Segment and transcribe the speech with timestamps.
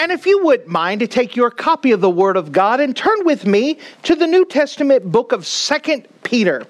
[0.00, 2.96] And if you wouldn't mind to take your copy of the Word of God and
[2.96, 6.66] turn with me to the New Testament book of Second Peter.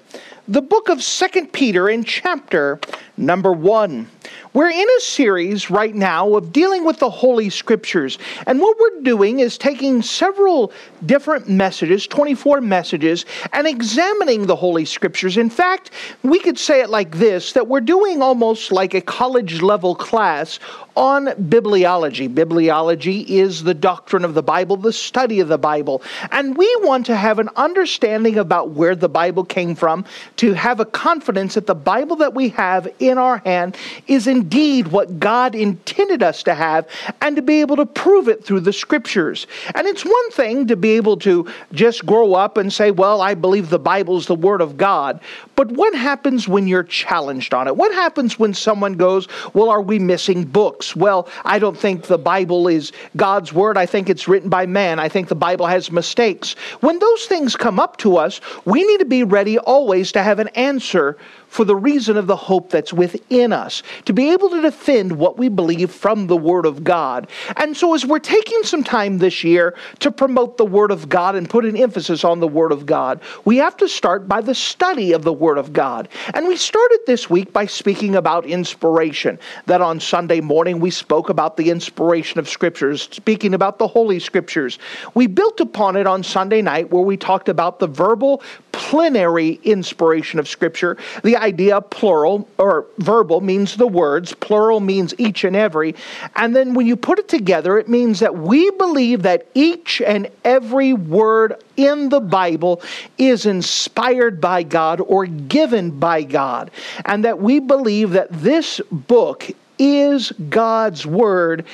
[0.49, 2.81] The book of Second Peter in chapter
[3.15, 4.05] number 1.
[4.53, 8.17] We're in a series right now of dealing with the Holy Scriptures.
[8.47, 10.73] And what we're doing is taking several
[11.05, 15.37] different messages, 24 messages, and examining the Holy Scriptures.
[15.37, 15.91] In fact,
[16.23, 20.59] we could say it like this that we're doing almost like a college level class
[20.95, 22.33] on bibliology.
[22.33, 26.01] Bibliology is the doctrine of the Bible, the study of the Bible.
[26.31, 30.05] And we want to have an understanding about where the Bible came from,
[30.37, 34.87] to have a confidence that the Bible that we have in our hand is indeed
[34.87, 36.87] what God intended us to have,
[37.21, 39.47] and to be able to prove it through the Scriptures.
[39.75, 43.33] And it's one thing to be able to just grow up and say, Well, I
[43.33, 45.19] believe the Bible is the Word of God.
[45.55, 47.75] But what happens when you're challenged on it?
[47.75, 50.80] What happens when someone goes, Well, are we missing books?
[50.95, 53.77] Well, I don't think the Bible is God's Word.
[53.77, 54.99] I think it's written by man.
[54.99, 56.53] I think the Bible has mistakes.
[56.81, 60.39] When those things come up to us, we need to be ready always to have
[60.39, 61.17] an answer
[61.51, 65.37] for the reason of the hope that's within us, to be able to defend what
[65.37, 67.27] we believe from the Word of God.
[67.57, 71.35] And so, as we're taking some time this year to promote the Word of God
[71.35, 74.55] and put an emphasis on the Word of God, we have to start by the
[74.55, 76.07] study of the Word of God.
[76.33, 79.37] And we started this week by speaking about inspiration.
[79.65, 84.19] That on Sunday morning we spoke about the inspiration of Scriptures, speaking about the Holy
[84.19, 84.79] Scriptures.
[85.15, 88.41] We built upon it on Sunday night where we talked about the verbal
[88.71, 90.97] plenary inspiration of Scripture.
[91.23, 95.95] The idea plural or verbal means the words, plenary means each and every.
[96.35, 100.29] And then when you put it together, it means that we believe that each and
[100.43, 102.81] every word in the Bible
[103.17, 106.71] is inspired by God or given by God.
[107.05, 109.49] And that we believe that this book
[109.79, 111.65] is God's word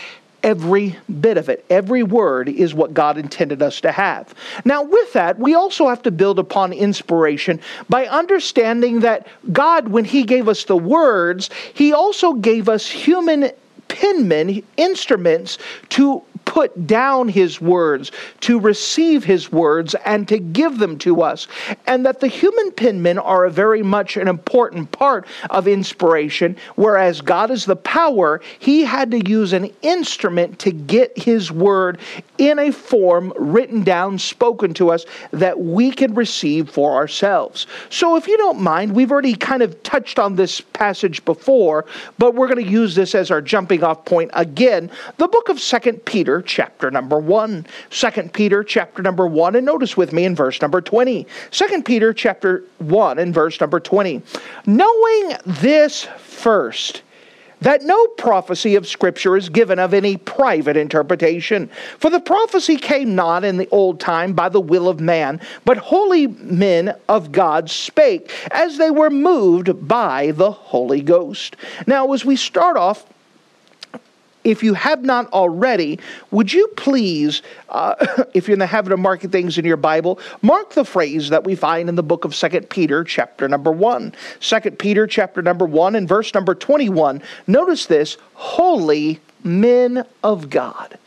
[0.43, 1.65] every bit of it.
[1.69, 4.33] Every word is what God intended us to have.
[4.65, 7.59] Now, with that, we also have to build upon inspiration
[7.89, 13.51] by understanding that God, when He gave us the words, He also gave us human
[13.87, 15.57] penmen, instruments
[15.89, 21.47] to put down his words, to receive his words, and to give them to us.
[21.85, 27.19] And that the human penmen are a very much an important part of inspiration, whereas
[27.19, 31.99] God is the power, he had to use an instrument to get his word
[32.37, 37.67] in a form written down, spoken to us, that we can receive for ourselves.
[37.89, 41.85] So if you don't mind, we've already kind of touched on this passage before,
[42.17, 44.89] but we're going to use this as our jumping off point again.
[45.17, 47.65] The book of Second Peter, chapter number 1.
[47.89, 51.25] 2 Peter chapter number 1 and notice with me in verse number 20.
[51.51, 54.21] 2 Peter chapter 1 and verse number 20.
[54.65, 57.01] Knowing this first
[57.61, 61.69] that no prophecy of Scripture is given of any private interpretation.
[61.97, 65.77] For the prophecy came not in the old time by the will of man, but
[65.77, 71.55] holy men of God spake as they were moved by the Holy Ghost.
[71.87, 73.05] Now, as we start off,
[74.47, 75.99] if you have not already,
[76.31, 77.95] would you please, uh,
[78.33, 81.43] if you're in the habit of marking things in your Bible, mark the phrase that
[81.43, 84.13] we find in the book of Second Peter, chapter number 1.
[84.39, 87.21] 2 Peter, chapter number 1, and verse number 21.
[87.45, 90.97] Notice this holy men of God.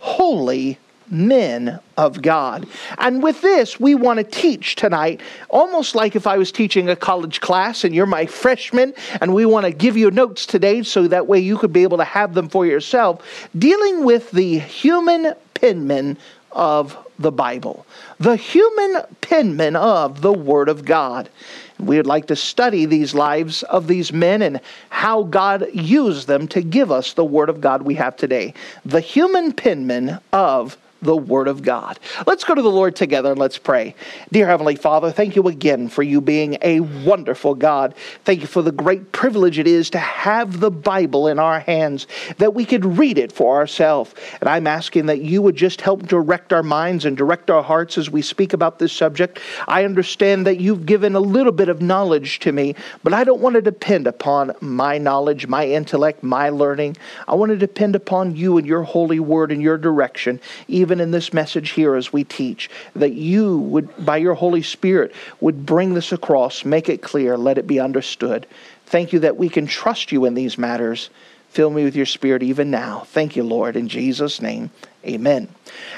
[0.00, 0.78] Holy
[1.10, 2.66] men of God.
[2.98, 6.96] And with this, we want to teach tonight, almost like if I was teaching a
[6.96, 11.08] college class and you're my freshman, and we want to give you notes today so
[11.08, 15.34] that way you could be able to have them for yourself, dealing with the human
[15.54, 16.16] penman
[16.52, 17.84] of the Bible,
[18.18, 21.28] the human penman of the Word of God.
[21.78, 24.60] We would like to study these lives of these men and
[24.90, 28.54] how God used them to give us the Word of God we have today.
[28.84, 31.98] The human penman of the Word of God.
[32.26, 33.94] Let's go to the Lord together and let's pray.
[34.32, 37.94] Dear Heavenly Father, thank you again for you being a wonderful God.
[38.24, 42.06] Thank you for the great privilege it is to have the Bible in our hands,
[42.38, 44.14] that we could read it for ourselves.
[44.40, 47.98] And I'm asking that you would just help direct our minds and direct our hearts
[47.98, 49.38] as we speak about this subject.
[49.66, 53.40] I understand that you've given a little bit of knowledge to me, but I don't
[53.40, 56.96] want to depend upon my knowledge, my intellect, my learning.
[57.26, 61.00] I want to depend upon you and your holy word and your direction, even even
[61.00, 65.66] in this message here as we teach, that you would, by your Holy Spirit, would
[65.66, 68.46] bring this across, make it clear, let it be understood.
[68.86, 71.10] Thank you that we can trust you in these matters.
[71.50, 73.00] Fill me with your Spirit even now.
[73.00, 73.76] Thank you, Lord.
[73.76, 74.70] In Jesus' name,
[75.04, 75.48] amen.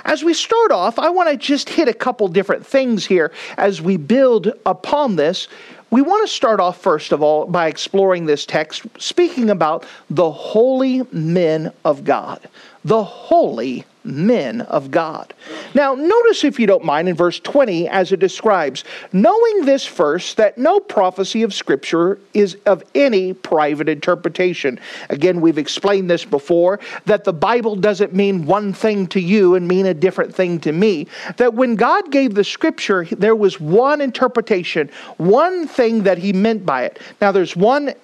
[0.05, 3.81] As we start off, I want to just hit a couple different things here as
[3.81, 5.47] we build upon this.
[5.91, 10.33] We want to start off, first of all, by exploring this text, speaking about the
[10.33, 12.41] holy men of God.
[12.85, 15.35] The holy men of God.
[15.75, 20.37] Now, notice, if you don't mind, in verse 20, as it describes, knowing this first,
[20.37, 24.81] that no prophecy of Scripture is of any private interpretation.
[25.09, 29.67] Again, we've explained this before that the Bible doesn't mean one thing to you and
[29.67, 31.07] mean a different thing to me.
[31.37, 36.65] That when God gave the Scripture, there was one interpretation, one thing that He meant
[36.65, 36.99] by it.
[37.21, 37.95] Now, there's one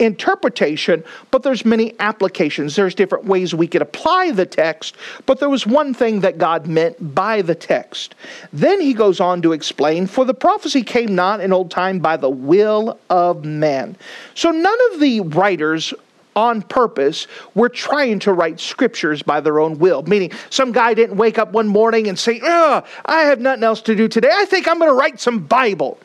[0.00, 2.74] interpretation, but there's many applications.
[2.74, 6.66] There's different ways we could apply the text, but there was one thing that God
[6.66, 8.14] meant by the text.
[8.52, 12.16] Then he goes on to explain, for the prophecy came not in old time by
[12.16, 13.96] the will of man.
[14.34, 15.94] So none of the writers
[16.36, 20.02] on purpose were trying to write scriptures by their own will.
[20.02, 23.96] Meaning, some guy didn't wake up one morning and say, I have nothing else to
[23.96, 24.30] do today.
[24.32, 25.98] I think I'm going to write some Bible.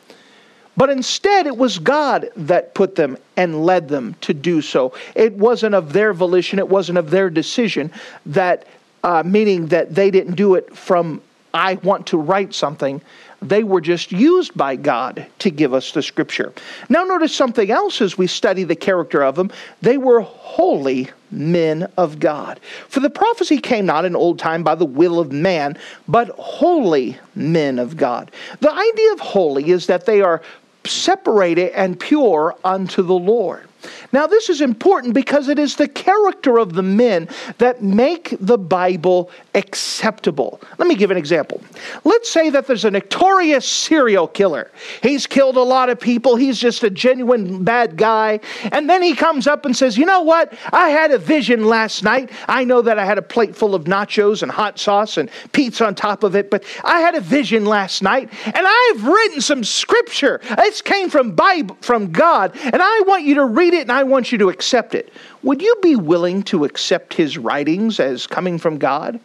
[0.76, 4.92] But instead, it was God that put them and led them to do so.
[5.14, 7.90] It wasn't of their volition, it wasn't of their decision,
[8.26, 8.66] that,
[9.02, 11.22] uh, meaning that they didn't do it from,
[11.54, 13.00] I want to write something.
[13.42, 16.52] They were just used by God to give us the scripture.
[16.88, 19.50] Now, notice something else as we study the character of them.
[19.82, 22.60] They were holy men of God.
[22.88, 25.76] For the prophecy came not in old time by the will of man,
[26.08, 28.30] but holy men of God.
[28.60, 30.42] The idea of holy is that they are
[30.86, 33.68] separated and pure unto the Lord.
[34.16, 37.28] Now, this is important because it is the character of the men
[37.58, 40.58] that make the Bible acceptable.
[40.78, 41.60] Let me give an example.
[42.02, 44.70] Let's say that there's a notorious serial killer.
[45.02, 48.40] He's killed a lot of people, he's just a genuine bad guy.
[48.72, 50.56] And then he comes up and says, You know what?
[50.72, 52.30] I had a vision last night.
[52.48, 55.84] I know that I had a plate full of nachos and hot sauce and pizza
[55.84, 59.62] on top of it, but I had a vision last night and I've written some
[59.62, 60.40] scripture.
[60.42, 64.05] It came from Bible from God, and I want you to read it and I
[64.06, 65.12] want you to accept it.
[65.42, 69.20] Would you be willing to accept his writings as coming from God?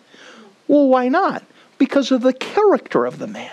[0.68, 1.44] Well, why not?
[1.78, 3.52] Because of the character of the man.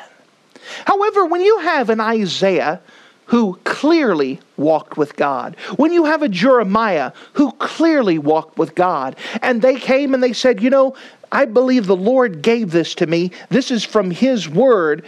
[0.84, 2.80] However, when you have an Isaiah
[3.26, 9.16] who clearly walked with God, when you have a Jeremiah who clearly walked with God,
[9.42, 10.94] and they came and they said, You know,
[11.30, 15.04] I believe the Lord gave this to me, this is from His Word,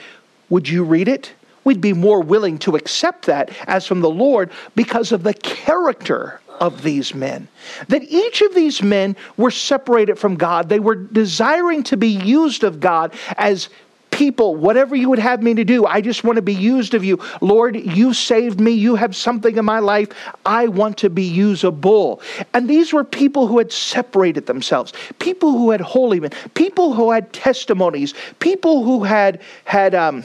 [0.48, 1.32] would you read it?
[1.64, 6.40] We'd be more willing to accept that as from the Lord because of the character
[6.60, 7.48] of these men.
[7.88, 10.68] That each of these men were separated from God.
[10.68, 13.70] They were desiring to be used of God as
[14.10, 17.04] people, whatever you would have me to do, I just want to be used of
[17.04, 17.18] you.
[17.40, 18.72] Lord, you saved me.
[18.72, 20.08] You have something in my life.
[20.44, 22.20] I want to be usable.
[22.52, 27.10] And these were people who had separated themselves, people who had holy men, people who
[27.10, 30.24] had testimonies, people who had had um,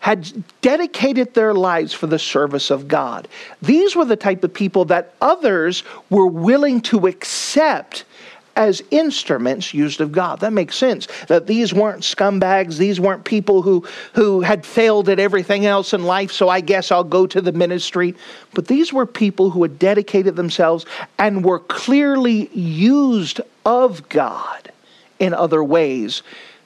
[0.00, 3.28] had dedicated their lives for the service of God.
[3.62, 8.04] These were the type of people that others were willing to accept
[8.56, 10.40] as instruments used of God.
[10.40, 11.06] That makes sense.
[11.28, 16.02] That these weren't scumbags, these weren't people who, who had failed at everything else in
[16.02, 18.14] life, so I guess I'll go to the ministry.
[18.54, 20.86] But these were people who had dedicated themselves
[21.18, 24.72] and were clearly used of God
[25.18, 26.22] in other ways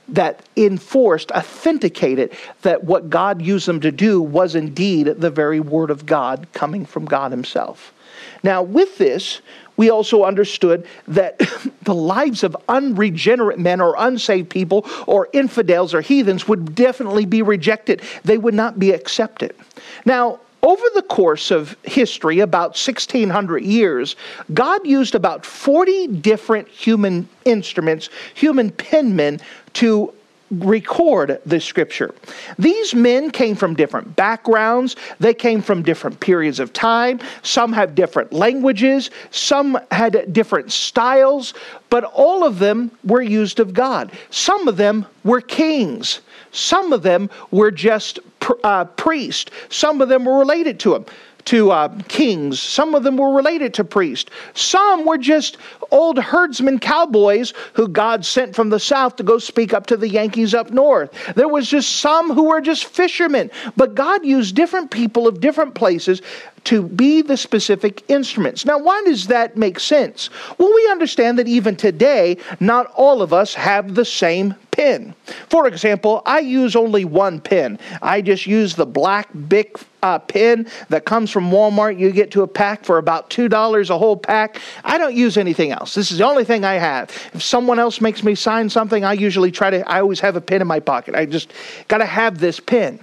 [0.09, 2.33] that enforced, authenticated
[2.63, 6.85] that what God used them to do was indeed the very word of God coming
[6.85, 7.93] from God Himself.
[8.43, 9.41] Now, with this,
[9.77, 11.41] we also understood that
[11.83, 17.43] the lives of unregenerate men or unsaved people or infidels or heathens would definitely be
[17.43, 18.03] rejected.
[18.23, 19.55] They would not be accepted.
[20.05, 24.17] Now, over the course of history, about 1600 years,
[24.55, 29.43] God used about 40 different human instruments, human penmen,
[29.75, 30.15] to
[30.51, 32.15] record the scripture.
[32.59, 37.21] These men came from different backgrounds, they came from different periods of time.
[37.43, 41.55] Some have different languages, some had different styles,
[41.91, 44.13] but all of them were used of God.
[44.31, 46.21] Some of them were kings,
[46.55, 48.21] some of them were just
[48.63, 51.05] uh, priests, some of them were related to him
[51.47, 52.61] to uh, kings.
[52.61, 54.31] Some of them were related to priests.
[54.55, 55.59] Some were just
[55.91, 60.09] old herdsmen cowboys who God sent from the south to go speak up to the
[60.09, 61.11] Yankees up north.
[61.35, 63.51] There was just some who were just fishermen.
[63.77, 66.23] But God used different people of different places
[66.65, 68.65] to be the specific instruments.
[68.65, 70.31] Now, why does that make sense?
[70.59, 75.15] Well, we understand that even today, not all of us have the same pen.
[75.49, 77.79] For example, I use only one pen.
[78.03, 81.99] I just use the black Bic uh, pen that comes from Walmart.
[81.99, 84.61] You get to a pack for about $2 a whole pack.
[84.85, 85.95] I don't use anything else.
[85.95, 87.11] This is the only thing I have.
[87.33, 90.43] If someone else makes me sign something, I usually try to, I always have a
[90.43, 91.15] pen in my pocket.
[91.15, 91.55] I just
[91.89, 93.01] got to have this pen.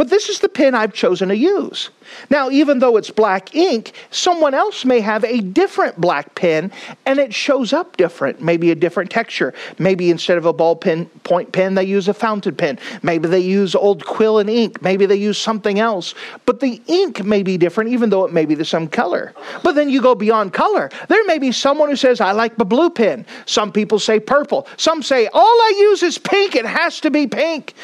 [0.00, 1.90] But this is the pen I've chosen to use.
[2.30, 6.72] Now, even though it's black ink, someone else may have a different black pen
[7.04, 9.52] and it shows up different, maybe a different texture.
[9.78, 12.78] Maybe instead of a ball pen, point pen, they use a fountain pen.
[13.02, 14.80] Maybe they use old quill and ink.
[14.80, 16.14] Maybe they use something else.
[16.46, 19.34] But the ink may be different, even though it may be the same color.
[19.62, 20.88] But then you go beyond color.
[21.08, 23.26] There may be someone who says, I like the blue pen.
[23.44, 24.66] Some people say purple.
[24.78, 26.56] Some say, all I use is pink.
[26.56, 27.74] It has to be pink.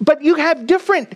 [0.00, 1.14] But you have different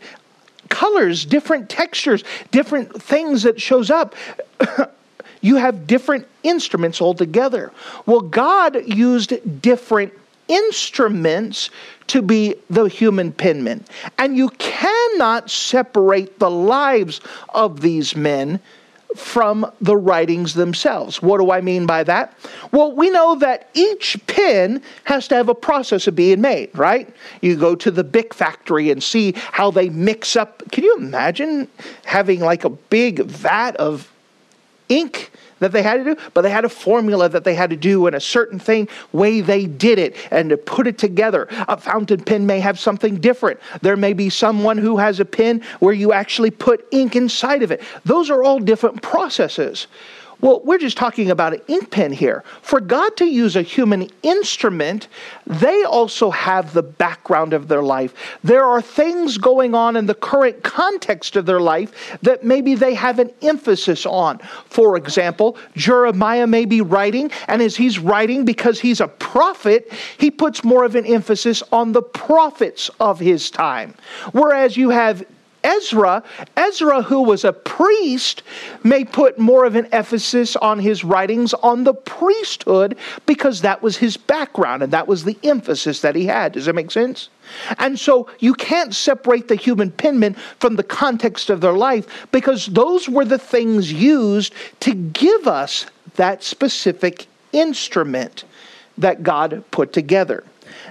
[0.73, 4.15] colors, different textures, different things that shows up.
[5.43, 7.71] you have different instruments altogether.
[8.07, 10.15] Well, God used different
[10.49, 11.69] instruments
[12.09, 13.85] to be the human penman.
[14.19, 17.21] And you cannot separate the lives
[17.55, 18.59] of these men
[19.17, 21.23] from the writings themselves.
[21.23, 22.37] What do I mean by that?
[22.73, 27.13] Well, we know that each pen has to have a process of being made, right?
[27.41, 30.63] You go to the Bic factory and see how they mix up.
[30.71, 31.69] Can you imagine
[32.05, 34.11] having like a big vat of
[34.89, 35.31] ink
[35.63, 38.07] that they had to do, but they had a formula that they had to do
[38.07, 41.47] in a certain thing way they did it and to put it together.
[41.69, 43.61] A fountain pen may have something different.
[43.81, 47.71] There may be someone who has a pen where you actually put ink inside of
[47.71, 47.83] it.
[48.05, 49.87] Those are all different processes.
[50.43, 52.43] Well, we're just talking about an ink pen here.
[52.63, 55.07] For God to use a human instrument,
[55.47, 58.13] they also have the background of their life.
[58.43, 62.93] There are things going on in the current context of their life that maybe they
[62.95, 64.41] have an emphasis on.
[64.67, 70.29] For example, Jeremiah may be writing, and as he's writing, because he's a prophet, he
[70.29, 73.95] puts more of an emphasis on the prophets of his time.
[74.33, 75.25] Whereas you have
[75.65, 76.23] Ezra,
[76.57, 78.43] Ezra, who was a priest,
[78.83, 83.97] may put more of an emphasis on his writings on the priesthood because that was
[83.97, 86.53] his background and that was the emphasis that he had.
[86.53, 87.29] Does that make sense?
[87.79, 92.67] And so you can't separate the human penman from the context of their life because
[92.67, 98.45] those were the things used to give us that specific instrument
[98.99, 100.45] that God put together.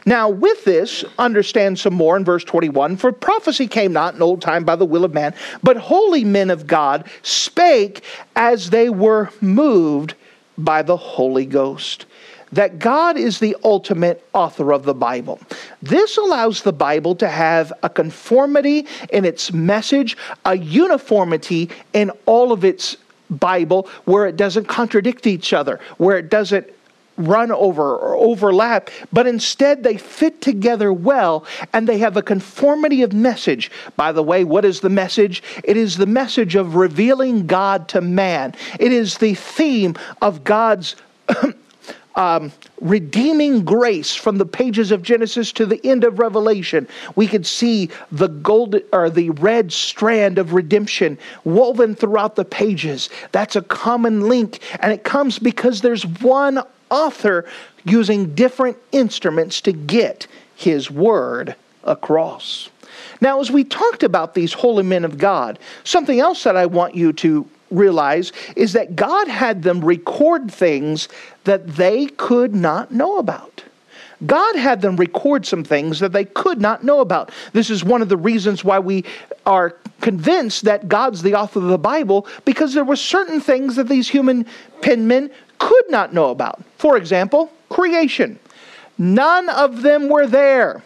[0.05, 4.41] Now, with this, understand some more in verse 21 For prophecy came not in old
[4.41, 8.03] time by the will of man, but holy men of God spake
[8.35, 10.15] as they were moved
[10.57, 12.05] by the Holy Ghost.
[12.51, 15.39] That God is the ultimate author of the Bible.
[15.81, 22.51] This allows the Bible to have a conformity in its message, a uniformity in all
[22.51, 22.97] of its
[23.29, 26.67] Bible, where it doesn't contradict each other, where it doesn't
[27.21, 33.01] run over or overlap, but instead they fit together well and they have a conformity
[33.01, 33.71] of message.
[33.95, 35.43] By the way, what is the message?
[35.63, 40.95] It is the message of revealing God to man, it is the theme of God's.
[42.13, 42.51] Um,
[42.81, 46.85] redeeming grace from the pages of Genesis to the end of Revelation.
[47.15, 53.09] We could see the gold or the red strand of redemption woven throughout the pages.
[53.31, 57.45] That's a common link, and it comes because there's one author
[57.83, 62.69] using different instruments to get his word across.
[63.19, 66.95] Now, as we talked about these holy men of God, something else that I want
[66.95, 71.07] you to realize is that God had them record things
[71.45, 73.63] that they could not know about.
[74.25, 77.31] God had them record some things that they could not know about.
[77.53, 79.05] This is one of the reasons why we
[79.45, 83.87] are convinced that God's the author of the Bible because there were certain things that
[83.87, 84.45] these human
[84.81, 85.31] penmen
[85.61, 86.63] could not know about.
[86.79, 88.39] For example, creation.
[88.97, 90.81] None of them were there.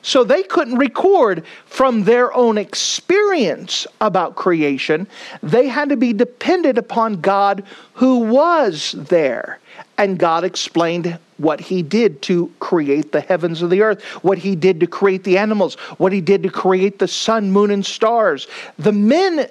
[0.00, 5.06] So they couldn't record from their own experience about creation.
[5.42, 7.64] They had to be dependent upon God
[7.94, 9.58] who was there.
[9.98, 14.56] And God explained what he did to create the heavens of the earth, what he
[14.56, 18.46] did to create the animals, what he did to create the sun, moon, and stars.
[18.78, 19.48] The men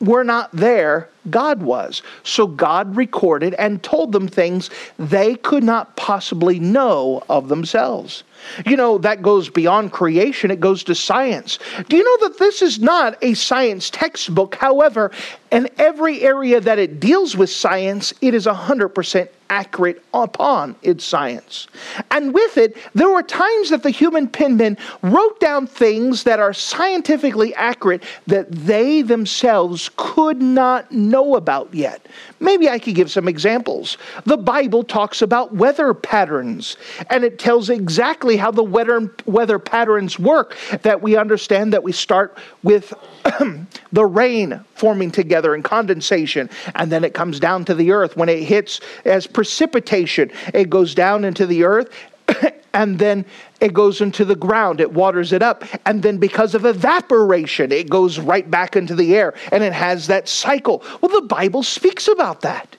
[0.00, 2.02] were not there God was.
[2.22, 8.24] So God recorded and told them things they could not possibly know of themselves.
[8.64, 11.58] You know, that goes beyond creation, it goes to science.
[11.88, 14.54] Do you know that this is not a science textbook?
[14.54, 15.10] However,
[15.50, 21.68] in every area that it deals with science, it is 100% accurate upon its science.
[22.10, 26.52] And with it, there were times that the human penman wrote down things that are
[26.52, 32.06] scientifically accurate that they themselves could not know about yet.
[32.40, 33.98] Maybe I could give some examples.
[34.24, 36.76] The Bible talks about weather patterns,
[37.10, 40.56] and it tells exactly how the weather, weather patterns work.
[40.82, 42.92] That we understand that we start with
[43.92, 48.16] the rain forming together in condensation, and then it comes down to the earth.
[48.16, 51.90] When it hits as precipitation, it goes down into the earth.
[52.74, 53.24] and then
[53.60, 57.88] it goes into the ground, it waters it up, and then because of evaporation, it
[57.88, 60.82] goes right back into the air, and it has that cycle.
[61.00, 62.76] Well, the Bible speaks about that.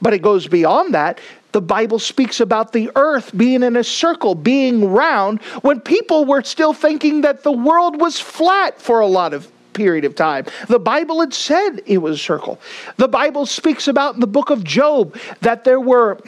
[0.00, 1.20] But it goes beyond that
[1.56, 6.42] the Bible speaks about the earth being in a circle, being round, when people were
[6.42, 10.44] still thinking that the world was flat for a lot of period of time.
[10.68, 12.60] The Bible had said it was a circle.
[12.98, 16.18] The Bible speaks about in the book of Job that there were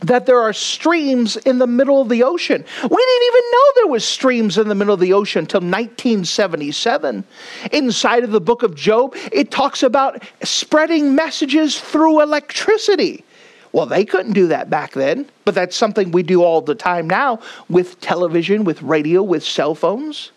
[0.00, 2.64] that there are streams in the middle of the ocean.
[2.82, 7.24] We didn't even know there was streams in the middle of the ocean until 1977.
[7.72, 13.24] Inside of the book of Job, it talks about spreading messages through electricity.
[13.72, 17.08] Well, they couldn't do that back then, but that's something we do all the time
[17.08, 20.32] now with television, with radio, with cell phones.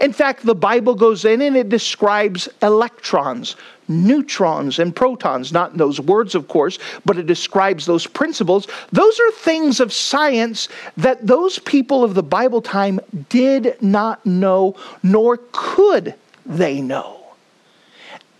[0.00, 3.54] In fact, the Bible goes in and it describes electrons,
[3.88, 5.52] neutrons, and protons.
[5.52, 8.66] Not in those words, of course, but it describes those principles.
[8.92, 14.76] Those are things of science that those people of the Bible time did not know,
[15.02, 16.14] nor could
[16.46, 17.20] they know.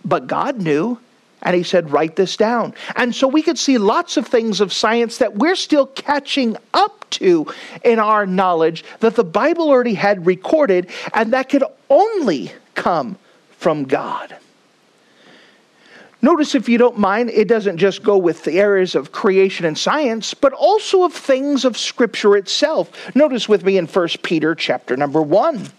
[0.03, 0.99] But God knew,
[1.41, 2.73] and he said, Write this down.
[2.95, 7.09] And so we could see lots of things of science that we're still catching up
[7.11, 7.47] to
[7.83, 13.17] in our knowledge that the Bible already had recorded, and that could only come
[13.57, 14.35] from God.
[16.25, 19.77] Notice, if you don't mind, it doesn't just go with the areas of creation and
[19.77, 23.15] science, but also of things of Scripture itself.
[23.15, 25.69] Notice with me in 1 Peter chapter number 1.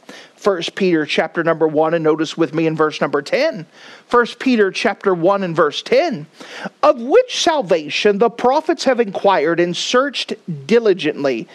[0.45, 3.67] 1 Peter chapter number 1 and notice with me in verse number 10.
[4.09, 6.29] 1 Peter chapter 1 and verse 10.
[6.81, 10.33] Of which salvation the prophets have inquired and searched
[10.69, 11.49] diligently,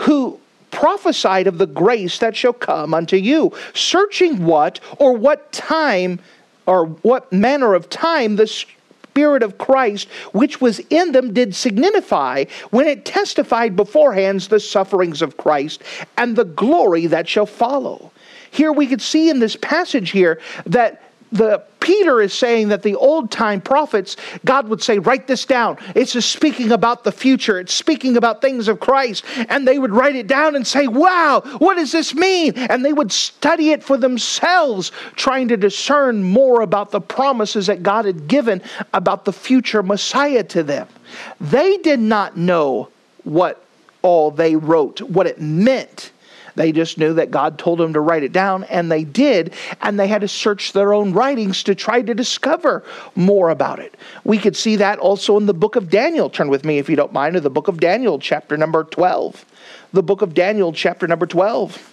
[0.00, 0.40] who
[0.72, 6.18] prophesied of the grace that shall come unto you, searching what or what time
[6.66, 12.44] or what manner of time the Spirit of Christ which was in them did signify
[12.70, 15.82] when it testified beforehand the sufferings of Christ
[16.18, 18.12] and the glory that shall follow.
[18.50, 22.96] Here we could see in this passage here that the Peter is saying that the
[22.96, 25.78] old time prophets, God would say, write this down.
[25.94, 27.60] It's just speaking about the future.
[27.60, 29.24] It's speaking about things of Christ.
[29.48, 32.54] And they would write it down and say, wow, what does this mean?
[32.56, 37.84] And they would study it for themselves, trying to discern more about the promises that
[37.84, 38.60] God had given
[38.92, 40.88] about the future Messiah to them.
[41.40, 42.88] They did not know
[43.22, 43.64] what
[44.02, 46.10] all they wrote, what it meant
[46.56, 50.00] they just knew that God told them to write it down, and they did, and
[50.00, 52.82] they had to search their own writings to try to discover
[53.14, 53.96] more about it.
[54.24, 56.28] We could see that also in the book of Daniel.
[56.28, 59.44] Turn with me, if you don't mind, to the book of Daniel, chapter number 12.
[59.92, 61.92] The book of Daniel, chapter number 12.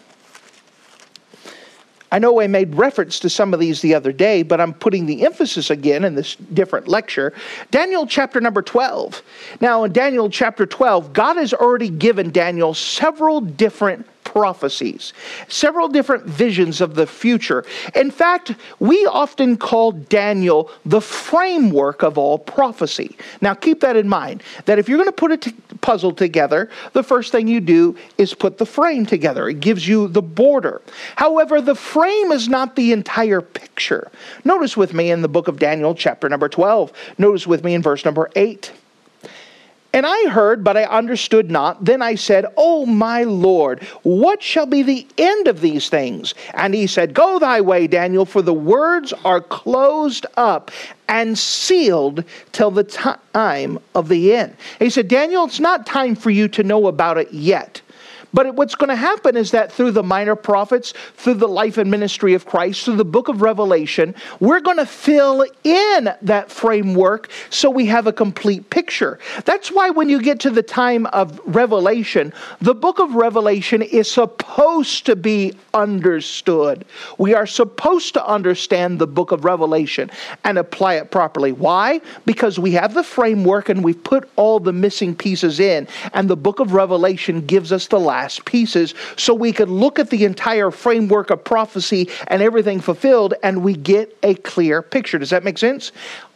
[2.14, 5.08] I know I made reference to some of these the other day, but I'm putting
[5.08, 7.34] the emphasis again in this different lecture.
[7.72, 9.24] Daniel chapter number 12.
[9.62, 15.14] Now, in Daniel chapter 12, God has already given Daniel several different prophecies,
[15.48, 17.64] several different visions of the future.
[17.94, 23.16] In fact, we often call Daniel the framework of all prophecy.
[23.42, 26.72] Now, keep that in mind that if you're going to put a t- puzzle together,
[26.94, 29.48] the first thing you do is put the frame together.
[29.48, 30.82] It gives you the border.
[31.16, 34.12] However, the frame is not the entire picture.
[34.44, 36.92] Notice with me in the book of Daniel, chapter number 12.
[37.20, 38.72] Notice with me in verse number 8.
[39.94, 41.86] And I heard, but I understood not.
[41.86, 46.34] Then I said, O my Lord, what shall be the end of these things?
[46.56, 50.72] And he said, Go thy way, Daniel, for the words are closed up
[51.08, 54.56] and sealed till the time of the end.
[54.80, 57.83] he said, Daniel, it's not time for you to know about it yet.
[58.34, 61.92] But what's going to happen is that through the minor prophets, through the life and
[61.92, 67.30] ministry of Christ, through the book of Revelation, we're going to fill in that framework
[67.52, 69.20] so we have a complete picture.
[69.46, 74.10] That's why when you get to the time of Revelation, the book of Revelation is
[74.10, 76.86] supposed to be understood.
[77.20, 80.10] We are supposed to understand the book of Revelation
[80.44, 81.52] and apply it properly.
[81.52, 82.02] Why?
[82.26, 86.38] Because we have the framework and we've put all the missing pieces in, and the
[86.38, 90.72] book of Revelation gives us the last pieces so we could look at the entire
[90.72, 95.18] framework of prophecy and everything fulfilled and we get a clear picture.
[95.18, 95.92] Does that make sense?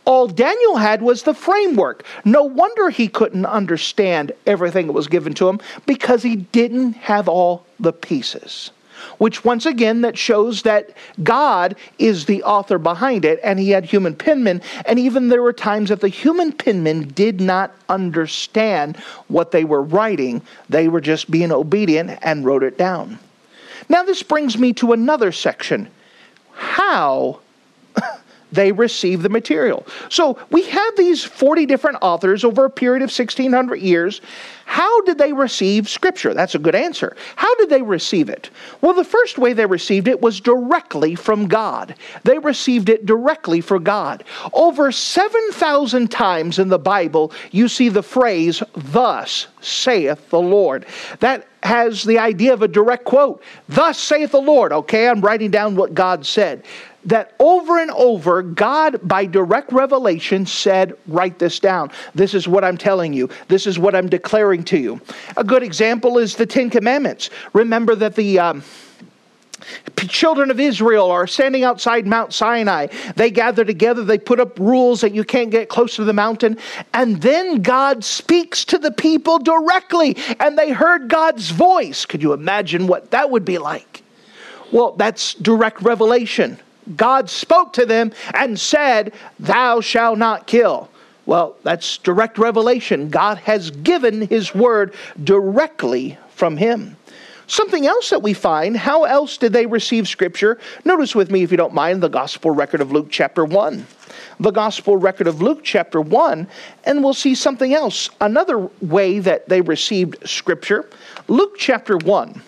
[0.05, 2.05] All Daniel had was the framework.
[2.23, 7.27] No wonder he couldn't understand everything that was given to him because he didn't have
[7.27, 8.71] all the pieces
[9.17, 10.91] which once again that shows that
[11.23, 15.53] God is the author behind it and he had human penmen and even there were
[15.53, 20.41] times that the human penmen did not understand what they were writing.
[20.69, 23.19] They were just being obedient and wrote it down.
[23.89, 25.89] Now this brings me to another section.
[26.51, 27.39] How
[28.51, 29.85] they receive the material.
[30.09, 34.21] So we have these 40 different authors over a period of 1600 years.
[34.65, 36.33] How did they receive Scripture?
[36.33, 37.15] That's a good answer.
[37.37, 38.49] How did they receive it?
[38.81, 41.95] Well, the first way they received it was directly from God.
[42.23, 44.23] They received it directly from God.
[44.53, 50.85] Over 7,000 times in the Bible, you see the phrase, Thus saith the Lord.
[51.19, 53.43] That has the idea of a direct quote.
[53.67, 54.71] Thus saith the Lord.
[54.71, 56.63] Okay, I'm writing down what God said
[57.07, 61.89] that over and over, God, by direct revelation, said, Write this down.
[62.13, 63.29] This is what I'm telling you.
[63.47, 65.01] This is what I'm declaring to you.
[65.37, 67.29] A good example is the Ten Commandments.
[67.53, 68.39] Remember that the.
[68.39, 68.63] Um,
[70.07, 72.87] children of Israel are standing outside Mount Sinai.
[73.15, 76.57] They gather together, they put up rules that you can't get close to the mountain,
[76.93, 82.05] and then God speaks to the people directly, and they heard God's voice.
[82.05, 84.03] Could you imagine what that would be like?
[84.71, 86.59] Well, that's direct revelation.
[86.95, 90.89] God spoke to them and said, Thou shalt not kill.
[91.25, 93.09] Well, that's direct revelation.
[93.09, 96.96] God has given his word directly from him.
[97.47, 100.59] Something else that we find, how else did they receive Scripture?
[100.83, 103.87] Notice with me, if you don't mind, the Gospel record of Luke chapter 1.
[104.41, 106.47] The Gospel record of Luke chapter 1,
[106.83, 108.09] and we'll see something else.
[108.19, 110.89] Another way that they received Scripture.
[111.29, 112.41] Luke chapter 1.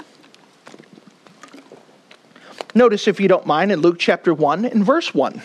[2.75, 5.41] Notice, if you don't mind, in Luke chapter 1 and verse 1.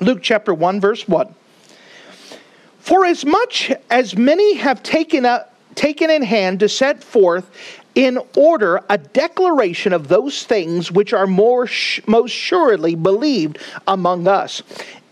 [0.00, 1.34] Luke chapter 1, verse 1.
[2.78, 7.50] For as much as many have taken, up, taken in hand to set forth
[7.94, 14.26] in order a declaration of those things which are more sh- most surely believed among
[14.26, 14.62] us,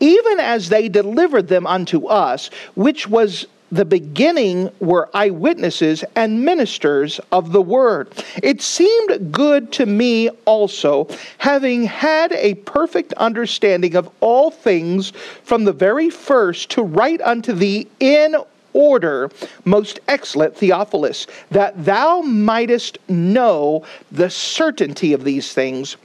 [0.00, 7.20] even as they delivered them unto us, which was the beginning were eyewitnesses and ministers
[7.30, 8.08] of the word.
[8.42, 15.12] It seemed good to me also, having had a perfect understanding of all things
[15.44, 18.34] from the very first, to write unto thee in
[18.72, 19.30] order,
[19.64, 25.96] most excellent Theophilus, that thou mightest know the certainty of these things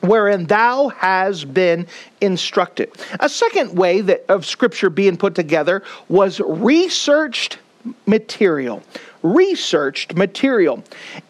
[0.00, 1.84] wherein thou has been
[2.20, 2.88] instructed.
[3.18, 7.58] A second way that of scripture being put together was researched
[8.06, 8.82] material
[9.22, 10.82] researched material.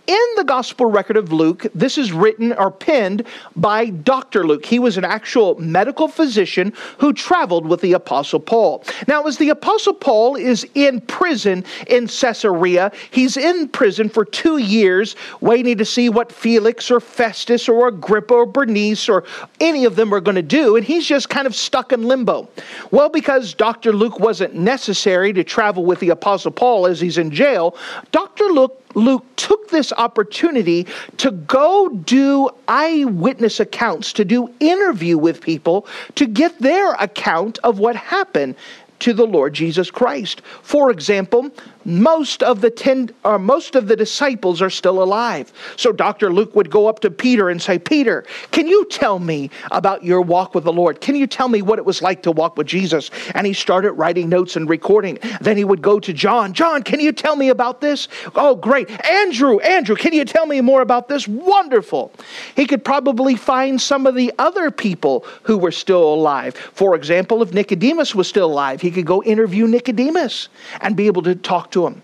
[0.09, 4.47] In the gospel record of Luke, this is written or penned by Dr.
[4.47, 4.65] Luke.
[4.65, 8.83] He was an actual medical physician who traveled with the Apostle Paul.
[9.07, 14.57] Now, as the Apostle Paul is in prison in Caesarea, he's in prison for two
[14.57, 19.25] years, waiting to see what Felix or Festus or Agrippa or Bernice or
[19.61, 22.49] any of them are going to do, and he's just kind of stuck in limbo.
[22.91, 23.93] Well, because Dr.
[23.93, 27.77] Luke wasn't necessary to travel with the Apostle Paul as he's in jail,
[28.11, 28.45] Dr.
[28.45, 30.87] Luke, Luke took this opportunity
[31.19, 37.79] to go do eyewitness accounts, to do interview with people, to get their account of
[37.79, 38.55] what happened
[39.01, 40.43] to the Lord Jesus Christ.
[40.63, 41.51] For example,
[41.89, 45.53] most of the ten, or uh, most of the disciples are still alive.
[45.77, 46.31] So Dr.
[46.31, 50.21] Luke would go up to Peter and say, "Peter, can you tell me about your
[50.21, 51.01] walk with the Lord?
[51.01, 53.93] Can you tell me what it was like to walk with Jesus?" And he started
[53.93, 55.19] writing notes and recording.
[55.41, 58.91] Then he would go to John, "John, can you tell me about this?" "Oh, great.
[59.07, 62.13] Andrew, Andrew, can you tell me more about this?" Wonderful.
[62.55, 66.55] He could probably find some of the other people who were still alive.
[66.75, 70.49] For example, if Nicodemus was still alive, he could go interview Nicodemus
[70.83, 72.03] and be able to talk to him.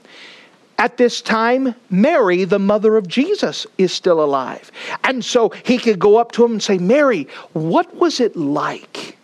[0.77, 4.73] At this time, Mary, the mother of Jesus, is still alive.
[5.05, 9.17] And so he could go up to him and say, Mary, what was it like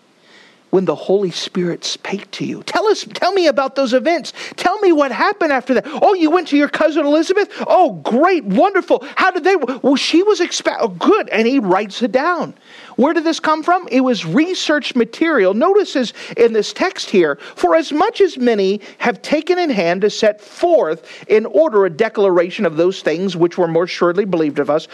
[0.70, 2.62] when the Holy Spirit spake to you?
[2.62, 4.32] Tell us, tell me about those events.
[4.54, 5.84] Tell me what happened after that.
[5.86, 7.48] Oh, you went to your cousin Elizabeth?
[7.66, 9.04] Oh, great, wonderful.
[9.16, 9.56] How did they?
[9.56, 10.78] Well, she was expect.
[10.80, 11.28] Oh, good.
[11.30, 12.54] And he writes it down.
[13.00, 13.88] Where did this come from?
[13.90, 15.54] It was research material.
[15.54, 20.10] Notice in this text here, for as much as many have taken in hand to
[20.10, 24.68] set forth in order a declaration of those things which were more surely believed of
[24.68, 24.86] us,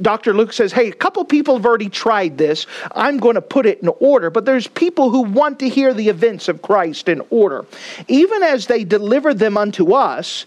[0.00, 0.32] Dr.
[0.32, 2.66] Luke says, hey, a couple people have already tried this.
[2.92, 4.30] I'm going to put it in order.
[4.30, 7.66] But there's people who want to hear the events of Christ in order.
[8.08, 10.46] Even as they deliver them unto us,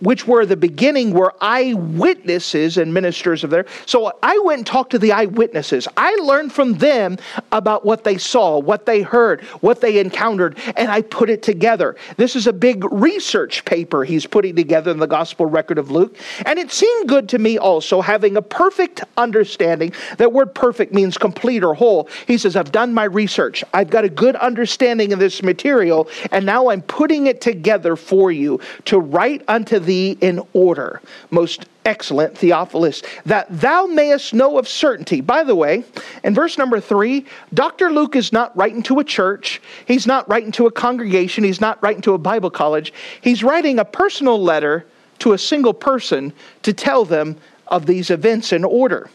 [0.00, 3.66] which were the beginning were eyewitnesses and ministers of there.
[3.86, 5.88] So I went and talked to the eyewitnesses.
[5.96, 7.16] I learned from them
[7.52, 11.96] about what they saw, what they heard, what they encountered, and I put it together.
[12.16, 16.16] This is a big research paper he's putting together in the gospel record of Luke.
[16.44, 19.92] And it seemed good to me also having a perfect understanding.
[20.18, 22.08] That word perfect means complete or whole.
[22.26, 23.64] He says, I've done my research.
[23.72, 28.30] I've got a good understanding of this material, and now I'm putting it together for
[28.30, 34.68] you to write unto thee in order, most excellent Theophilus, that thou mayest know of
[34.68, 35.20] certainty.
[35.20, 35.84] By the way,
[36.24, 37.90] in verse number three, Dr.
[37.90, 41.82] Luke is not writing to a church, he's not writing to a congregation, he's not
[41.82, 42.92] writing to a Bible college.
[43.20, 44.84] He's writing a personal letter
[45.20, 47.36] to a single person to tell them
[47.68, 49.08] of these events in order.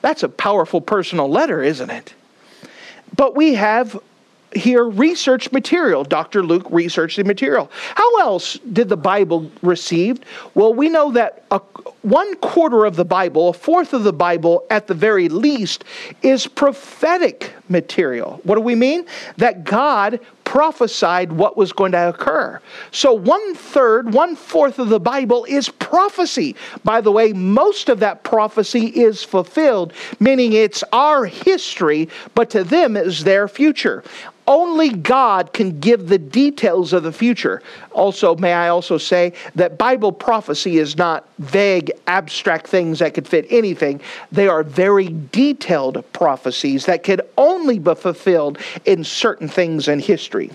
[0.00, 2.14] That's a powerful personal letter, isn't it?
[3.14, 3.98] But we have
[4.54, 6.04] here research material.
[6.04, 6.42] Dr.
[6.42, 7.70] Luke researched the material.
[7.94, 10.24] How else did the Bible received?
[10.54, 11.58] Well, we know that a,
[12.02, 15.84] one quarter of the Bible, a fourth of the Bible at the very least,
[16.22, 18.40] is prophetic material.
[18.44, 19.06] What do we mean?
[19.36, 22.58] That God prophesied what was going to occur.
[22.90, 26.56] So one third, one fourth of the Bible is prophecy.
[26.84, 32.64] By the way, most of that prophecy is fulfilled, meaning it's our history, but to
[32.64, 34.02] them is their future.
[34.48, 37.62] Only God can give the details of the future.
[37.92, 43.28] Also, may I also say that Bible prophecy is not vague, abstract things that could
[43.28, 44.00] fit anything.
[44.32, 48.56] They are very detailed prophecies that could only be fulfilled
[48.86, 50.47] in certain things in history.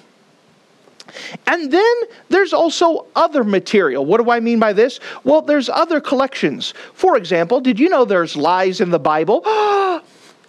[1.47, 1.95] And then
[2.29, 4.05] there's also other material.
[4.05, 4.99] What do I mean by this?
[5.23, 6.73] Well, there's other collections.
[6.93, 9.41] For example, did you know there's lies in the Bible?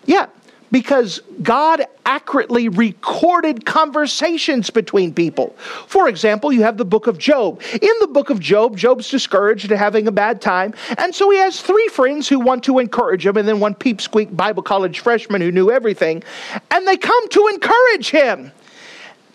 [0.06, 0.26] yeah,
[0.74, 5.50] because God accurately recorded conversations between people.
[5.86, 7.62] For example, you have the book of Job.
[7.80, 11.38] In the book of Job, Job's discouraged and having a bad time, and so he
[11.38, 14.98] has three friends who want to encourage him, and then one peep squeak Bible college
[14.98, 16.24] freshman who knew everything,
[16.72, 18.50] and they come to encourage him.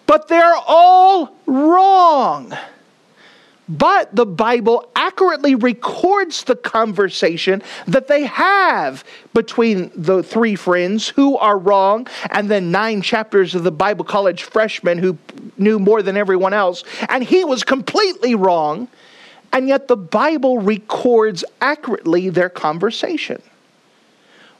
[0.09, 2.51] But they're all wrong.
[3.69, 9.03] But the Bible accurately records the conversation that they have
[9.35, 14.41] between the three friends who are wrong, and then nine chapters of the Bible college
[14.41, 15.15] freshman who
[15.59, 18.87] knew more than everyone else, and he was completely wrong.
[19.53, 23.43] And yet the Bible records accurately their conversation.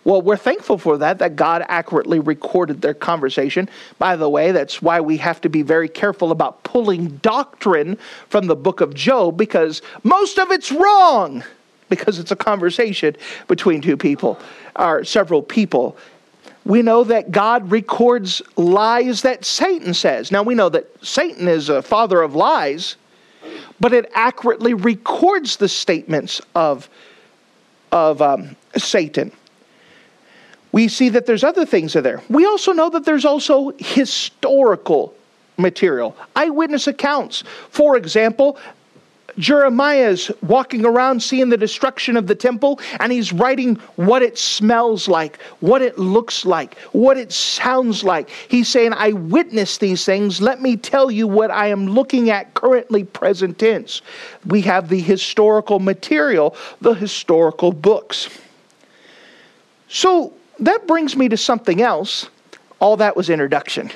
[0.10, 3.70] Well, we're thankful for that, that God accurately recorded their conversation.
[4.00, 7.96] By the way, that's why we have to be very careful about pulling doctrine
[8.28, 11.44] from the book of Job because most of it's wrong
[11.90, 13.16] because it's a conversation
[13.48, 14.40] between two people
[14.78, 15.96] or several people.
[16.66, 20.32] We know that God records lies that Satan says.
[20.32, 22.96] Now, we know that Satan is a father of lies,
[23.80, 26.90] but it accurately records the statements of,
[27.92, 29.32] of um, Satan
[30.72, 32.22] we see that there's other things in there.
[32.30, 35.14] We also know that there's also historical
[35.58, 37.44] material, eyewitness accounts.
[37.70, 38.58] For example,
[39.38, 45.08] Jeremiah's walking around seeing the destruction of the temple, and he's writing what it smells
[45.08, 48.30] like, what it looks like, what it sounds like.
[48.30, 50.42] He's saying, I witnessed these things.
[50.42, 54.02] Let me tell you what I am looking at currently, present tense.
[54.46, 58.30] We have the historical material, the historical books.
[59.88, 62.30] So, that brings me to something else.
[62.80, 63.92] All that was introduction.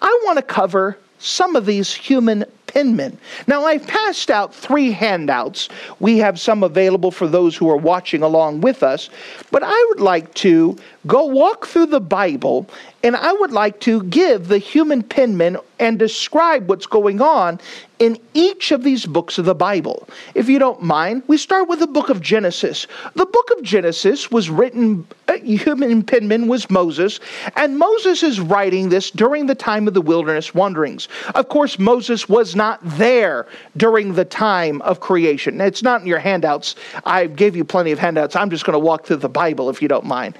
[0.00, 3.16] I want to cover some of these human penmen.
[3.46, 5.68] Now, I've passed out three handouts.
[5.98, 9.10] We have some available for those who are watching along with us.
[9.50, 12.68] But I would like to go walk through the Bible
[13.02, 17.60] and I would like to give the human penman and describe what's going on
[17.98, 20.08] in each of these books of the Bible.
[20.34, 22.86] If you don't mind, we start with the book of Genesis.
[23.14, 27.20] The book of Genesis was written, uh, human penman was Moses,
[27.56, 31.08] and Moses is writing this during the time of the wilderness wanderings.
[31.34, 35.60] Of course, Moses was not there during the time of creation.
[35.60, 36.76] It's not in your handouts.
[37.04, 38.36] I gave you plenty of handouts.
[38.36, 40.36] I'm just going to walk through the Bible if you don't mind.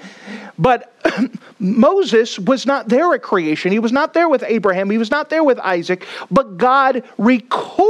[0.59, 0.93] But
[1.59, 3.71] Moses was not there at creation.
[3.71, 4.89] He was not there with Abraham.
[4.89, 6.05] He was not there with Isaac.
[6.29, 7.03] But God